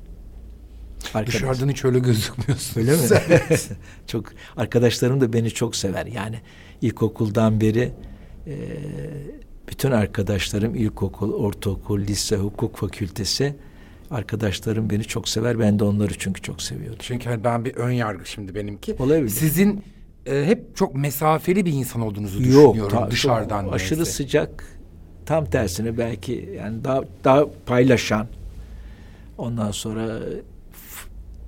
Arkadaş. 1.14 1.34
Dışarıdan 1.34 1.68
hiç 1.68 1.84
öyle 1.84 1.98
gözükmüyorsun. 1.98 2.80
Öyle 2.80 2.92
mi? 2.92 2.98
çok 4.06 4.24
arkadaşlarım 4.56 5.20
da 5.20 5.32
beni 5.32 5.50
çok 5.50 5.76
sever. 5.76 6.06
Yani 6.06 6.40
ilkokuldan 6.80 7.60
beri 7.60 7.92
e, 8.46 8.54
bütün 9.68 9.90
arkadaşlarım 9.90 10.74
ilkokul, 10.74 11.32
ortaokul, 11.32 12.00
lise, 12.00 12.36
hukuk 12.36 12.76
fakültesi 12.76 13.56
arkadaşlarım 14.10 14.90
beni 14.90 15.04
çok 15.04 15.28
sever. 15.28 15.58
Ben 15.58 15.78
de 15.78 15.84
onları 15.84 16.12
çünkü 16.18 16.42
çok 16.42 16.62
seviyordum. 16.62 16.98
Çünkü 17.00 17.28
hani 17.30 17.44
ben 17.44 17.64
bir 17.64 17.74
ön 17.74 17.90
yargı 17.90 18.26
şimdi 18.26 18.54
benimki. 18.54 18.96
Olabilir. 18.98 19.28
Sizin 19.28 19.84
e, 20.26 20.44
hep 20.46 20.76
çok 20.76 20.94
mesafeli 20.94 21.64
bir 21.64 21.72
insan 21.72 22.02
olduğunuzu 22.02 22.42
Yok, 22.42 22.48
düşünüyorum 22.48 22.98
ta, 22.98 23.10
dışarıdan. 23.10 23.64
Çok 23.64 23.74
aşırı 23.74 24.06
sıcak. 24.06 24.64
Tam 25.26 25.44
tersine 25.44 25.98
belki 25.98 26.50
yani 26.56 26.84
daha 26.84 27.00
daha 27.24 27.46
paylaşan. 27.66 28.26
Ondan 29.38 29.70
sonra 29.70 30.18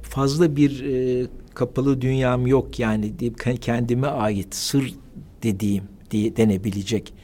fazla 0.04 0.56
bir 0.56 0.84
e, 0.84 1.26
kapalı 1.54 2.00
dünyam 2.00 2.46
yok 2.46 2.78
yani 2.78 3.18
deyip 3.18 3.62
kendime 3.62 4.06
ait 4.06 4.54
sır 4.54 4.94
dediğim 5.42 5.84
diye 6.10 6.36
denebilecek 6.36 7.14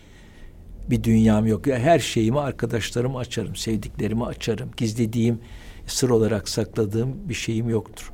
bir 0.90 1.04
dünyam 1.04 1.46
yok. 1.46 1.66
Her 1.66 1.98
şeyimi 1.98 2.40
arkadaşlarıma 2.40 3.18
açarım, 3.18 3.56
sevdiklerimi 3.56 4.24
açarım. 4.24 4.70
Gizlediğim, 4.76 5.38
sır 5.86 6.10
olarak 6.10 6.48
sakladığım 6.48 7.28
bir 7.28 7.34
şeyim 7.34 7.68
yoktur. 7.68 8.12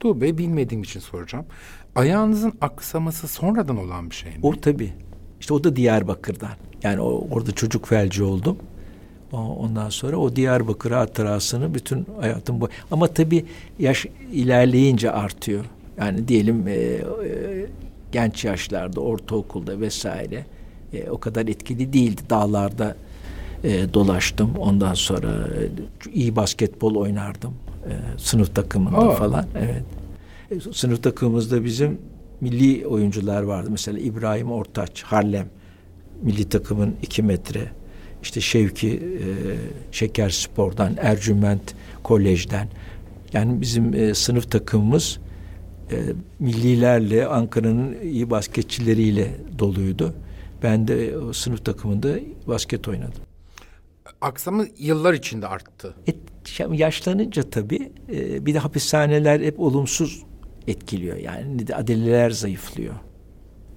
Tuğ 0.00 0.20
Bey 0.20 0.38
bilmediğim 0.38 0.82
için 0.82 1.00
soracağım. 1.00 1.46
Ayağınızın 1.94 2.52
aksaması 2.60 3.28
sonradan 3.28 3.76
olan 3.76 4.10
bir 4.10 4.14
şey 4.14 4.30
mi? 4.30 4.38
O 4.42 4.60
tabii. 4.60 4.92
İşte 5.40 5.54
o 5.54 5.64
da 5.64 5.76
Diyarbakır'dan. 5.76 6.50
Yani 6.82 7.00
o, 7.00 7.28
orada 7.30 7.52
çocuk 7.52 7.88
felci 7.88 8.22
oldum. 8.22 8.58
Ondan 9.38 9.88
sonra 9.88 10.16
o 10.16 10.36
Diyarbakır 10.36 10.90
hatırasını 10.90 11.74
bütün 11.74 12.06
hayatım 12.20 12.60
bu. 12.60 12.68
Ama 12.90 13.06
tabii 13.06 13.44
yaş 13.78 14.06
ilerleyince 14.32 15.10
artıyor. 15.10 15.64
Yani 15.98 16.28
diyelim 16.28 16.68
e, 16.68 16.72
e, 16.72 17.00
genç 18.12 18.44
yaşlarda, 18.44 19.00
ortaokulda 19.00 19.80
vesaire 19.80 20.44
e, 20.92 21.10
o 21.10 21.18
kadar 21.18 21.48
etkili 21.48 21.92
değildi. 21.92 22.22
Dağlarda 22.30 22.96
e, 23.64 23.94
dolaştım. 23.94 24.56
Ondan 24.58 24.94
sonra 24.94 25.28
e, 25.28 25.68
iyi 26.12 26.36
basketbol 26.36 26.94
oynardım. 26.94 27.54
E, 27.86 27.92
sınıf 28.18 28.54
takımında 28.54 28.98
Aa. 28.98 29.10
falan. 29.10 29.46
Evet. 29.58 29.82
E, 30.50 30.72
sınıf 30.72 31.02
takımımızda 31.02 31.64
bizim 31.64 31.98
milli 32.40 32.86
oyuncular 32.86 33.42
vardı. 33.42 33.68
Mesela 33.70 33.98
İbrahim 33.98 34.52
Ortaç, 34.52 35.02
Harlem 35.02 35.46
milli 36.22 36.48
takımın 36.48 36.94
iki 37.02 37.22
metre 37.22 37.70
işte 38.26 38.40
Şevki 38.40 38.88
e, 38.88 39.28
Şeker 39.92 40.30
Spor'dan, 40.30 40.96
Ercüment 41.00 41.74
Kolej'den 42.04 42.68
yani 43.32 43.60
bizim 43.60 43.94
e, 43.94 44.14
sınıf 44.14 44.50
takımımız 44.50 45.18
e, 45.90 45.96
millilerle 46.40 47.26
Ankara'nın 47.26 48.00
iyi 48.02 48.30
basketçileriyle 48.30 49.30
doluydu. 49.58 50.14
Ben 50.62 50.88
de 50.88 51.18
o 51.18 51.32
sınıf 51.32 51.64
takımında 51.64 52.18
basket 52.46 52.88
oynadım. 52.88 53.22
Aksamı 54.20 54.66
yıllar 54.78 55.14
içinde 55.14 55.46
arttı. 55.46 55.94
Et, 56.06 56.16
yaşlanınca 56.72 57.42
tabii 57.50 57.92
e, 58.12 58.46
bir 58.46 58.54
de 58.54 58.58
hapishaneler 58.58 59.40
hep 59.40 59.60
olumsuz 59.60 60.22
etkiliyor. 60.66 61.16
Yani 61.16 61.64
adeleler 61.74 62.30
zayıflıyor. 62.30 62.94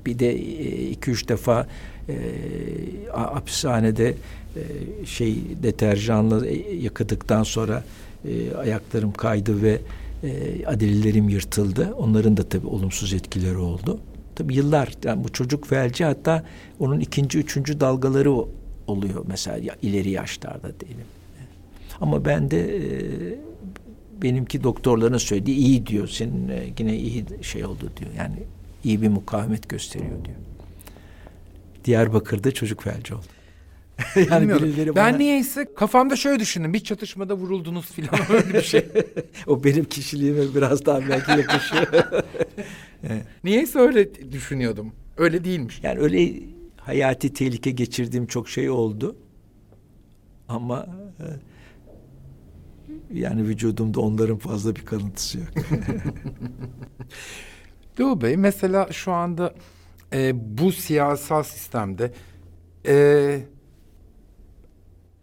Bir 0.05 0.19
de 0.19 0.31
e, 0.31 0.89
iki 0.89 1.11
üç 1.11 1.29
defa 1.29 1.67
e, 2.09 2.15
hapishanede 3.11 4.15
e, 4.55 4.61
şey 5.05 5.35
deterjanla 5.63 6.47
e, 6.47 6.75
yıkadıktan 6.75 7.43
sonra 7.43 7.83
e, 8.25 8.53
ayaklarım 8.55 9.11
kaydı 9.11 9.61
ve 9.61 9.81
e, 10.23 10.65
adilelerim 10.65 11.29
yırtıldı. 11.29 11.93
Onların 11.97 12.37
da 12.37 12.43
tabii 12.43 12.67
olumsuz 12.67 13.13
etkileri 13.13 13.57
oldu. 13.57 13.99
Tabii 14.35 14.55
yıllar 14.55 14.93
yani 15.03 15.23
bu 15.23 15.29
çocuk 15.29 15.67
felci 15.67 16.05
hatta 16.05 16.45
onun 16.79 16.99
ikinci, 16.99 17.39
üçüncü 17.39 17.79
dalgaları 17.79 18.31
oluyor 18.87 19.25
mesela 19.27 19.75
ileri 19.81 20.09
yaşlarda 20.09 20.79
diyelim. 20.79 21.05
Ama 22.01 22.25
ben 22.25 22.51
de 22.51 22.77
e, 22.77 22.81
benimki 24.21 24.63
doktorların 24.63 25.17
söylediği 25.17 25.57
iyi 25.57 25.87
diyor. 25.87 26.07
Senin 26.07 26.49
e, 26.49 26.63
yine 26.79 26.97
iyi 26.97 27.25
şey 27.41 27.65
oldu 27.65 27.91
diyor. 27.97 28.11
Yani 28.17 28.35
iyi 28.83 29.01
bir 29.01 29.07
mukavemet 29.07 29.69
gösteriyor 29.69 30.25
diyor. 30.25 30.37
Diyarbakır'da 31.89 32.51
çocuk 32.51 32.83
felci 32.83 33.13
oldu. 33.13 33.25
yani 34.29 34.49
birileri 34.49 34.95
bana... 34.95 35.05
Ben 35.05 35.19
niyeyse 35.19 35.67
kafamda 35.75 36.15
şöyle 36.15 36.39
düşündüm. 36.39 36.73
Bir 36.73 36.79
çatışmada 36.79 37.37
vuruldunuz 37.37 37.85
filan 37.85 38.19
öyle 38.29 38.53
bir 38.53 38.61
şey. 38.61 38.85
o 39.47 39.63
benim 39.63 39.85
kişiliğime 39.85 40.55
biraz 40.55 40.85
daha 40.85 41.09
belki 41.09 41.31
yakışıyor. 41.31 41.87
evet. 43.03 43.23
Niyeyse 43.43 43.79
öyle 43.79 44.31
düşünüyordum. 44.31 44.91
Öyle 45.17 45.43
değilmiş. 45.43 45.79
Yani 45.83 45.99
öyle 45.99 46.33
hayati 46.77 47.33
tehlike 47.33 47.71
geçirdiğim 47.71 48.27
çok 48.27 48.49
şey 48.49 48.69
oldu. 48.69 49.15
Ama 50.47 50.87
e, 51.19 51.25
yani 53.13 53.43
vücudumda 53.43 53.99
onların 53.99 54.37
fazla 54.37 54.75
bir 54.75 54.85
kalıntısı 54.85 55.37
yok. 55.37 55.47
Doğu 57.97 58.21
Bey 58.21 58.37
mesela 58.37 58.91
şu 58.91 59.11
anda 59.11 59.53
e, 60.13 60.31
bu 60.57 60.71
siyasal 60.71 61.43
sistemde 61.43 62.11
e, 62.87 63.39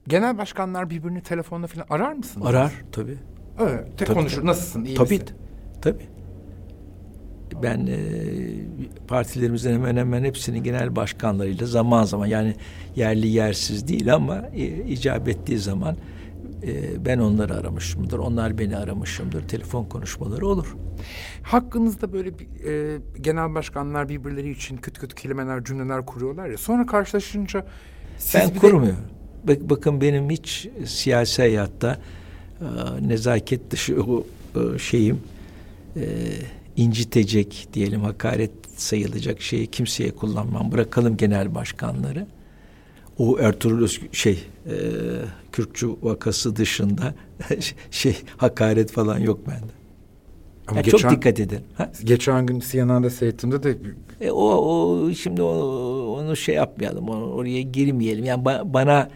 genel 0.08 0.38
başkanlar 0.38 0.90
birbirini 0.90 1.22
telefonla 1.22 1.66
falan 1.66 1.86
arar 1.90 2.12
mısın? 2.12 2.40
Arar 2.40 2.72
tabii. 2.92 3.18
Evet, 3.60 3.98
tek 3.98 4.08
tabii, 4.08 4.18
konuşur. 4.18 4.36
Tabii. 4.36 4.46
Nasılsın? 4.46 4.84
İyi 4.84 4.96
tabii, 4.96 5.18
misin? 5.18 5.36
Tabii. 5.82 6.08
Ben 7.62 7.86
e, 7.86 7.98
partilerimizin 9.08 9.72
hemen 9.72 9.96
hemen 9.96 10.24
hepsinin 10.24 10.62
genel 10.62 10.96
başkanlarıyla 10.96 11.66
zaman 11.66 12.04
zaman 12.04 12.26
yani 12.26 12.54
yerli 12.96 13.28
yersiz 13.28 13.88
değil 13.88 14.14
ama 14.14 14.42
e, 14.54 14.66
icap 14.84 15.28
ettiği 15.28 15.58
zaman 15.58 15.96
e, 16.62 17.04
ben 17.04 17.18
onları 17.18 17.54
aramışımdır. 17.54 18.18
Onlar 18.18 18.58
beni 18.58 18.76
aramışımdır. 18.76 19.48
Telefon 19.48 19.84
konuşmaları 19.84 20.46
olur. 20.46 20.76
Hakkınızda 21.42 22.12
böyle 22.12 22.38
bir, 22.38 22.46
e, 22.64 22.98
genel 23.20 23.54
başkanlar 23.54 24.08
birbirleri 24.08 24.50
için 24.50 24.76
kötü 24.76 25.00
kötü 25.00 25.14
kelimeler, 25.14 25.64
cümleler 25.64 26.06
kuruyorlar 26.06 26.48
ya. 26.48 26.58
Sonra 26.58 26.86
karşılaşınca 26.86 27.66
siz 28.18 28.40
ben 28.40 28.58
kurmuyorum. 28.58 29.04
Bak, 29.48 29.58
bakın 29.60 30.00
benim 30.00 30.30
hiç 30.30 30.68
siyasi 30.86 31.42
hayatta 31.42 31.98
e, 32.60 33.08
nezaket 33.08 33.70
dışı 33.70 34.02
o 34.02 34.26
e, 34.54 34.78
şeyim 34.78 35.20
e, 35.96 36.04
incitecek 36.76 37.68
diyelim 37.72 38.00
hakaret 38.00 38.50
sayılacak 38.76 39.40
şeyi 39.40 39.66
kimseye 39.66 40.10
kullanmam. 40.10 40.72
Bırakalım 40.72 41.16
genel 41.16 41.54
başkanları. 41.54 42.26
O 43.18 43.38
Ertuğrul 43.38 43.82
Öz 43.82 44.00
şey 44.12 44.44
e, 44.66 44.74
Kürkçü 45.52 45.90
vakası 46.02 46.56
dışında 46.56 47.14
şey 47.90 48.16
hakaret 48.36 48.92
falan 48.92 49.18
yok 49.18 49.40
bende. 49.48 49.72
Ama 50.66 50.76
yani 50.76 50.84
geçen, 50.84 50.98
çok 50.98 51.10
dikkat 51.10 51.40
edin. 51.40 51.60
Ha? 51.74 51.92
Geçen 52.04 52.46
gün 52.46 52.60
CNN'de 52.60 53.10
seyrettiğimde 53.10 53.62
de 53.62 53.78
e, 54.20 54.30
o, 54.30 54.44
o 54.44 55.12
şimdi 55.12 55.42
o, 55.42 55.52
onu 56.18 56.36
şey 56.36 56.54
yapmayalım. 56.54 57.08
Onu, 57.08 57.32
oraya 57.32 57.62
girmeyelim. 57.62 58.24
Yani 58.24 58.44
ba, 58.44 58.62
bana 58.64 59.08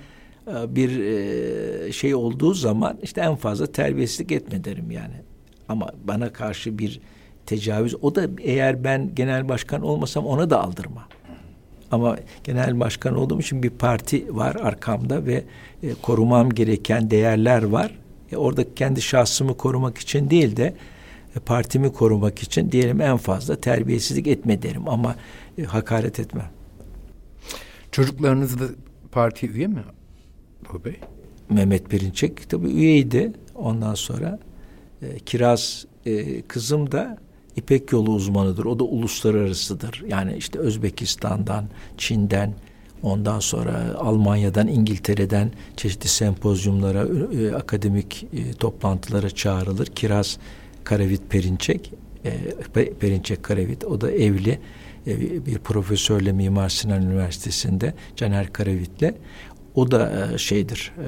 e, 0.49 0.77
bir 0.77 1.01
e, 1.01 1.93
şey 1.93 2.15
olduğu 2.15 2.55
zaman 2.55 2.99
işte 3.03 3.21
en 3.21 3.37
fazla 3.37 3.67
terbiyesizlik 3.67 4.33
etme 4.33 4.65
derim 4.65 4.91
yani. 4.91 5.15
Ama 5.69 5.91
bana 6.05 6.33
karşı 6.33 6.79
bir 6.79 7.01
tecavüz 7.47 7.95
o 8.03 8.15
da 8.15 8.27
eğer 8.41 8.85
ben 8.85 9.15
genel 9.15 9.49
başkan 9.49 9.83
olmasam 9.83 10.27
ona 10.27 10.51
da 10.51 10.63
aldırma. 10.65 11.09
Ama 11.91 12.17
genel 12.45 12.81
başkan 12.81 13.17
olduğum 13.17 13.41
için 13.41 13.63
bir 13.63 13.71
parti 13.71 14.37
var 14.37 14.57
arkamda 14.63 15.27
ve 15.27 15.45
e, 15.83 15.95
korumam 15.95 16.51
gereken 16.51 17.11
değerler 17.11 17.63
var. 17.63 17.99
E, 18.33 18.37
orada 18.37 18.75
kendi 18.75 19.03
şahsımı 19.03 19.57
korumak 19.57 19.99
için 19.99 20.31
değil 20.31 20.57
de 20.57 20.75
e, 21.37 21.39
partimi 21.41 21.93
korumak 21.93 22.43
için 22.43 22.73
diyelim 22.73 23.01
en 23.01 23.17
fazla 23.17 23.57
terbiyesizlik 23.57 24.27
etme 24.27 24.63
derim 24.63 24.89
ama 24.89 25.17
e, 25.59 25.63
hakaret 25.63 26.21
etme. 26.21 26.51
Çocuklarınız 27.93 28.61
da 28.61 28.65
parti 29.13 29.51
üye 29.51 29.67
mi 29.67 29.83
Bey? 30.85 30.97
Mehmet 31.51 31.91
Perinçek 31.91 32.51
tabii 32.51 32.69
üyeydi. 32.69 33.33
Ondan 33.55 33.95
sonra 33.95 34.39
e, 35.03 35.19
Kiraz 35.19 35.87
e, 36.07 36.43
kızım 36.43 36.93
da 36.93 37.19
İpek 37.57 37.93
yolu 37.93 38.11
uzmanıdır. 38.11 38.65
O 38.65 38.79
da 38.79 38.85
uluslararasıdır. 38.85 40.05
Yani 40.09 40.37
işte 40.37 40.59
Özbekistan'dan, 40.59 41.65
Çin'den, 41.99 42.55
ondan 43.03 43.41
sonra 43.41 43.95
Almanya'dan, 43.99 44.69
İngiltere'den 44.69 45.53
çeşitli 45.77 46.09
sempozyumlara, 46.09 47.07
e, 47.41 47.55
akademik 47.55 48.27
e, 48.33 48.53
toplantılara 48.53 49.31
çağrılır. 49.31 49.87
Kiraz 49.87 50.39
Karavit 50.85 51.31
Perinçek, 51.31 51.93
e, 52.25 52.93
Perinçek 53.01 53.43
Karavit, 53.43 53.85
o 53.85 54.01
da 54.01 54.11
evli 54.11 54.59
e, 55.07 55.47
bir 55.47 55.59
profesörle 55.59 56.33
Mimar 56.33 56.69
Sinan 56.69 57.03
Üniversitesi'nde 57.03 57.95
Caner 58.17 58.53
Karavit'le. 58.53 59.15
O 59.75 59.91
da 59.91 60.29
e, 60.35 60.39
şeydir, 60.39 60.93
e, 60.99 61.07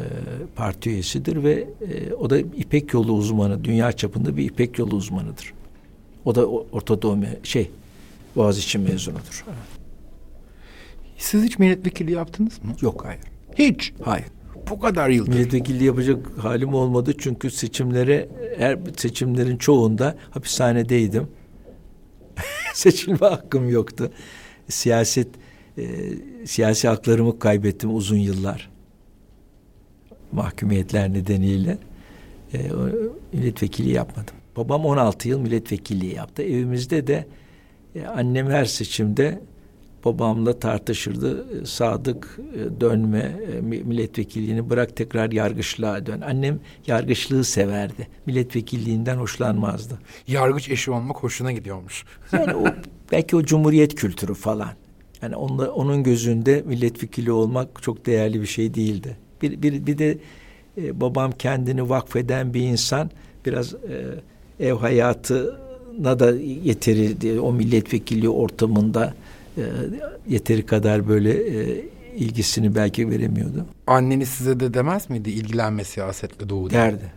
parti 0.57 0.90
üyesidir 0.90 1.45
ve 1.45 1.53
e, 1.53 2.14
o 2.14 2.30
da 2.30 2.38
İpek 2.38 2.93
yolu 2.93 3.12
uzmanı, 3.12 3.64
dünya 3.64 3.93
çapında 3.93 4.36
bir 4.36 4.45
İpek 4.45 4.78
yolu 4.78 4.97
uzmanıdır. 4.97 5.53
O 6.24 6.34
da 6.34 6.46
Orta 6.46 6.98
şey 7.42 7.70
Boğaziçi 8.36 8.78
mezunudur. 8.78 9.44
Siz 11.18 11.42
hiç 11.42 11.58
milletvekili 11.58 12.12
yaptınız 12.12 12.64
mı? 12.64 12.74
Yok 12.80 13.04
hayır. 13.04 13.20
Hiç? 13.58 13.92
Hayır. 14.02 14.26
Bu 14.70 14.80
kadar 14.80 15.08
yıldır. 15.08 15.32
Milletvekili 15.32 15.84
yapacak 15.84 16.38
halim 16.38 16.74
olmadı 16.74 17.14
çünkü 17.18 17.50
seçimlere 17.50 18.28
her 18.58 18.78
seçimlerin 18.96 19.56
çoğunda 19.56 20.16
hapishanedeydim. 20.30 21.28
Seçilme 22.74 23.18
hakkım 23.18 23.68
yoktu. 23.68 24.10
Siyaset 24.68 25.28
e, 25.78 25.84
siyasi 26.46 26.88
haklarımı 26.88 27.38
kaybettim 27.38 27.94
uzun 27.94 28.16
yıllar. 28.16 28.70
Mahkumiyetler 30.32 31.12
nedeniyle 31.12 31.78
e, 32.54 32.70
milletvekili 33.32 33.92
yapmadım. 33.92 34.34
Babam 34.57 34.84
16 34.84 35.28
yıl 35.28 35.38
milletvekilliği 35.38 36.14
yaptı. 36.14 36.42
Evimizde 36.42 37.07
de 37.07 37.26
e, 37.94 38.07
annem 38.07 38.50
her 38.50 38.64
seçimde 38.64 39.40
babamla 40.05 40.59
tartışırdı. 40.59 41.46
E, 41.62 41.66
sadık 41.66 42.38
e, 42.55 42.80
dönme 42.80 43.32
e, 43.53 43.61
milletvekilliğini 43.61 44.70
bırak 44.70 44.96
tekrar 44.96 45.32
yargıçlığa 45.32 46.07
dön. 46.07 46.20
Annem 46.20 46.61
yargıçlığı 46.86 47.44
severdi. 47.44 48.09
Milletvekilliğinden 48.26 49.16
hoşlanmazdı. 49.16 49.98
Yargıç 50.26 50.68
eşi 50.68 50.90
olmak 50.90 51.16
hoşuna 51.16 51.53
gidiyormuş. 51.53 52.05
Yani 52.32 52.55
o 52.55 52.64
belki 53.12 53.36
o 53.36 53.42
cumhuriyet 53.42 53.94
kültürü 53.94 54.34
falan. 54.34 54.70
Yani 55.22 55.36
onunla, 55.36 55.70
onun 55.70 56.03
gözünde 56.03 56.62
milletvekili 56.66 57.32
olmak 57.32 57.82
çok 57.82 58.07
değerli 58.07 58.40
bir 58.40 58.46
şey 58.46 58.74
değildi. 58.74 59.16
Bir, 59.42 59.62
bir, 59.62 59.86
bir 59.86 59.98
de 59.98 60.18
e, 60.78 61.00
babam 61.00 61.32
kendini 61.32 61.88
vakfeden 61.88 62.55
bir 62.55 62.61
insan 62.61 63.11
biraz 63.46 63.74
e, 63.74 63.78
ev 64.62 64.74
hayatına 64.74 66.18
da 66.18 66.30
yeteri 66.64 67.40
o 67.40 67.52
milletvekilliği 67.52 68.28
ortamında 68.28 69.14
e, 69.58 69.62
yeteri 70.28 70.66
kadar 70.66 71.08
böyle 71.08 71.32
e, 71.32 71.84
ilgisini 72.16 72.74
belki 72.74 73.10
veremiyordu. 73.10 73.66
Anneniz 73.86 74.28
size 74.28 74.60
de 74.60 74.74
demez 74.74 75.10
miydi 75.10 75.30
ilgilenme 75.30 75.84
siyasetle 75.84 76.48
doğu 76.48 76.70
Derdi. 76.70 77.12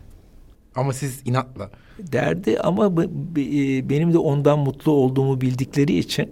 Ama 0.75 0.93
siz 0.93 1.21
inatla. 1.25 1.69
Derdi 1.99 2.59
ama 2.59 3.03
e, 3.37 3.89
benim 3.89 4.13
de 4.13 4.17
ondan 4.17 4.59
mutlu 4.59 4.91
olduğumu 4.91 5.41
bildikleri 5.41 5.97
için 5.97 6.31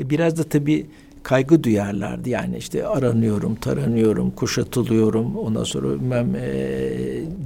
e, 0.00 0.10
biraz 0.10 0.36
da 0.36 0.42
tabii 0.44 0.86
kaygı 1.22 1.64
duyarlardı. 1.64 2.28
Yani 2.28 2.56
işte 2.56 2.86
aranıyorum, 2.86 3.54
taranıyorum, 3.54 4.30
kuşatılıyorum. 4.30 5.36
Ondan 5.36 5.64
sonra 5.64 5.88
ben 6.10 6.34
e, 6.34 6.50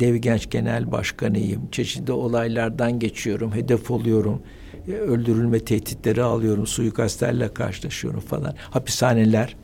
Dev 0.00 0.16
Genç 0.16 0.50
Genel 0.50 0.92
Başkanıyım. 0.92 1.62
Çeşitli 1.72 2.12
olaylardan 2.12 2.98
geçiyorum, 2.98 3.54
hedef 3.54 3.90
oluyorum. 3.90 4.42
E, 4.88 4.92
öldürülme 4.92 5.58
tehditleri 5.58 6.22
alıyorum, 6.22 6.66
suikastlerle 6.66 7.54
karşılaşıyorum 7.54 8.20
falan. 8.20 8.54
Hapishaneler. 8.70 9.56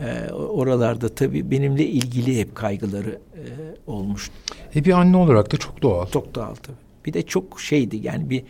E, 0.00 0.32
oralarda 0.32 1.08
tabii 1.08 1.50
benimle 1.50 1.86
ilgili 1.86 2.40
hep 2.40 2.54
kaygıları 2.54 3.10
e, 3.10 3.42
olmuştu. 3.86 4.34
E 4.76 4.84
bir 4.84 4.92
anne 4.92 5.16
olarak 5.16 5.52
da 5.52 5.56
çok 5.56 5.82
doğal. 5.82 6.06
Çok 6.06 6.34
doğal 6.34 6.54
tabii. 6.54 6.76
Bir 7.06 7.12
de 7.12 7.22
çok 7.22 7.60
şeydi 7.60 7.96
yani 7.96 8.30
bir 8.30 8.42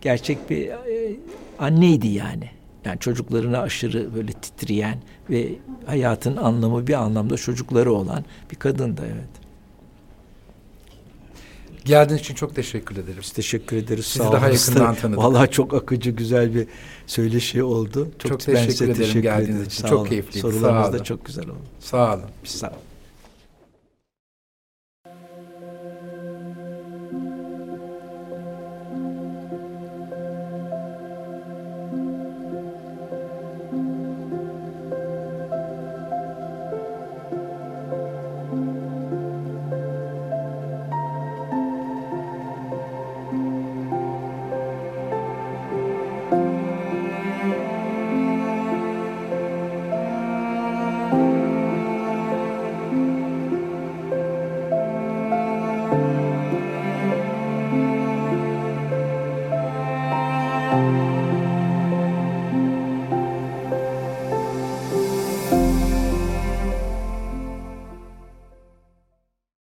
gerçek 0.00 0.50
bir 0.50 0.68
e, 0.68 1.16
anneydi 1.58 2.08
yani. 2.08 2.59
Yani 2.84 2.98
çocuklarına 2.98 3.60
aşırı 3.60 4.14
böyle 4.14 4.32
titreyen 4.32 4.98
ve 5.30 5.48
hayatın 5.86 6.36
anlamı 6.36 6.86
bir 6.86 6.94
anlamda 6.94 7.36
çocukları 7.36 7.92
olan 7.92 8.24
bir 8.50 8.56
kadın 8.56 8.96
da 8.96 9.02
evet. 9.06 9.40
Geldiğiniz 11.84 12.20
için 12.20 12.34
çok 12.34 12.54
teşekkür 12.54 12.96
ederim. 12.96 13.18
Biz 13.22 13.32
teşekkür 13.32 13.76
ederiz. 13.76 14.06
Sizi 14.06 14.24
Sağ 14.24 14.32
daha 14.32 14.48
yakından 14.48 14.94
tanıdık. 14.94 15.18
Vallahi 15.18 15.50
çok 15.50 15.74
akıcı 15.74 16.10
güzel 16.10 16.54
bir 16.54 16.66
söyleşi 17.06 17.62
oldu. 17.62 18.08
Çok, 18.18 18.30
çok 18.30 18.40
teşekkür 18.40 18.84
ederim 18.84 18.94
teşekkür 18.94 19.20
geldiğiniz 19.20 19.50
ederim. 19.50 19.66
için. 19.66 19.82
Sağ 19.82 19.88
çok 19.88 20.08
keyifliydi. 20.08 20.38
Sorularınız 20.38 20.92
da 20.92 21.04
çok 21.04 21.24
güzel 21.24 21.44
oldu. 21.44 21.58
Sağ 21.80 22.14
olun. 22.14 22.24
Sağ 22.44 22.68
olun. 22.68 22.89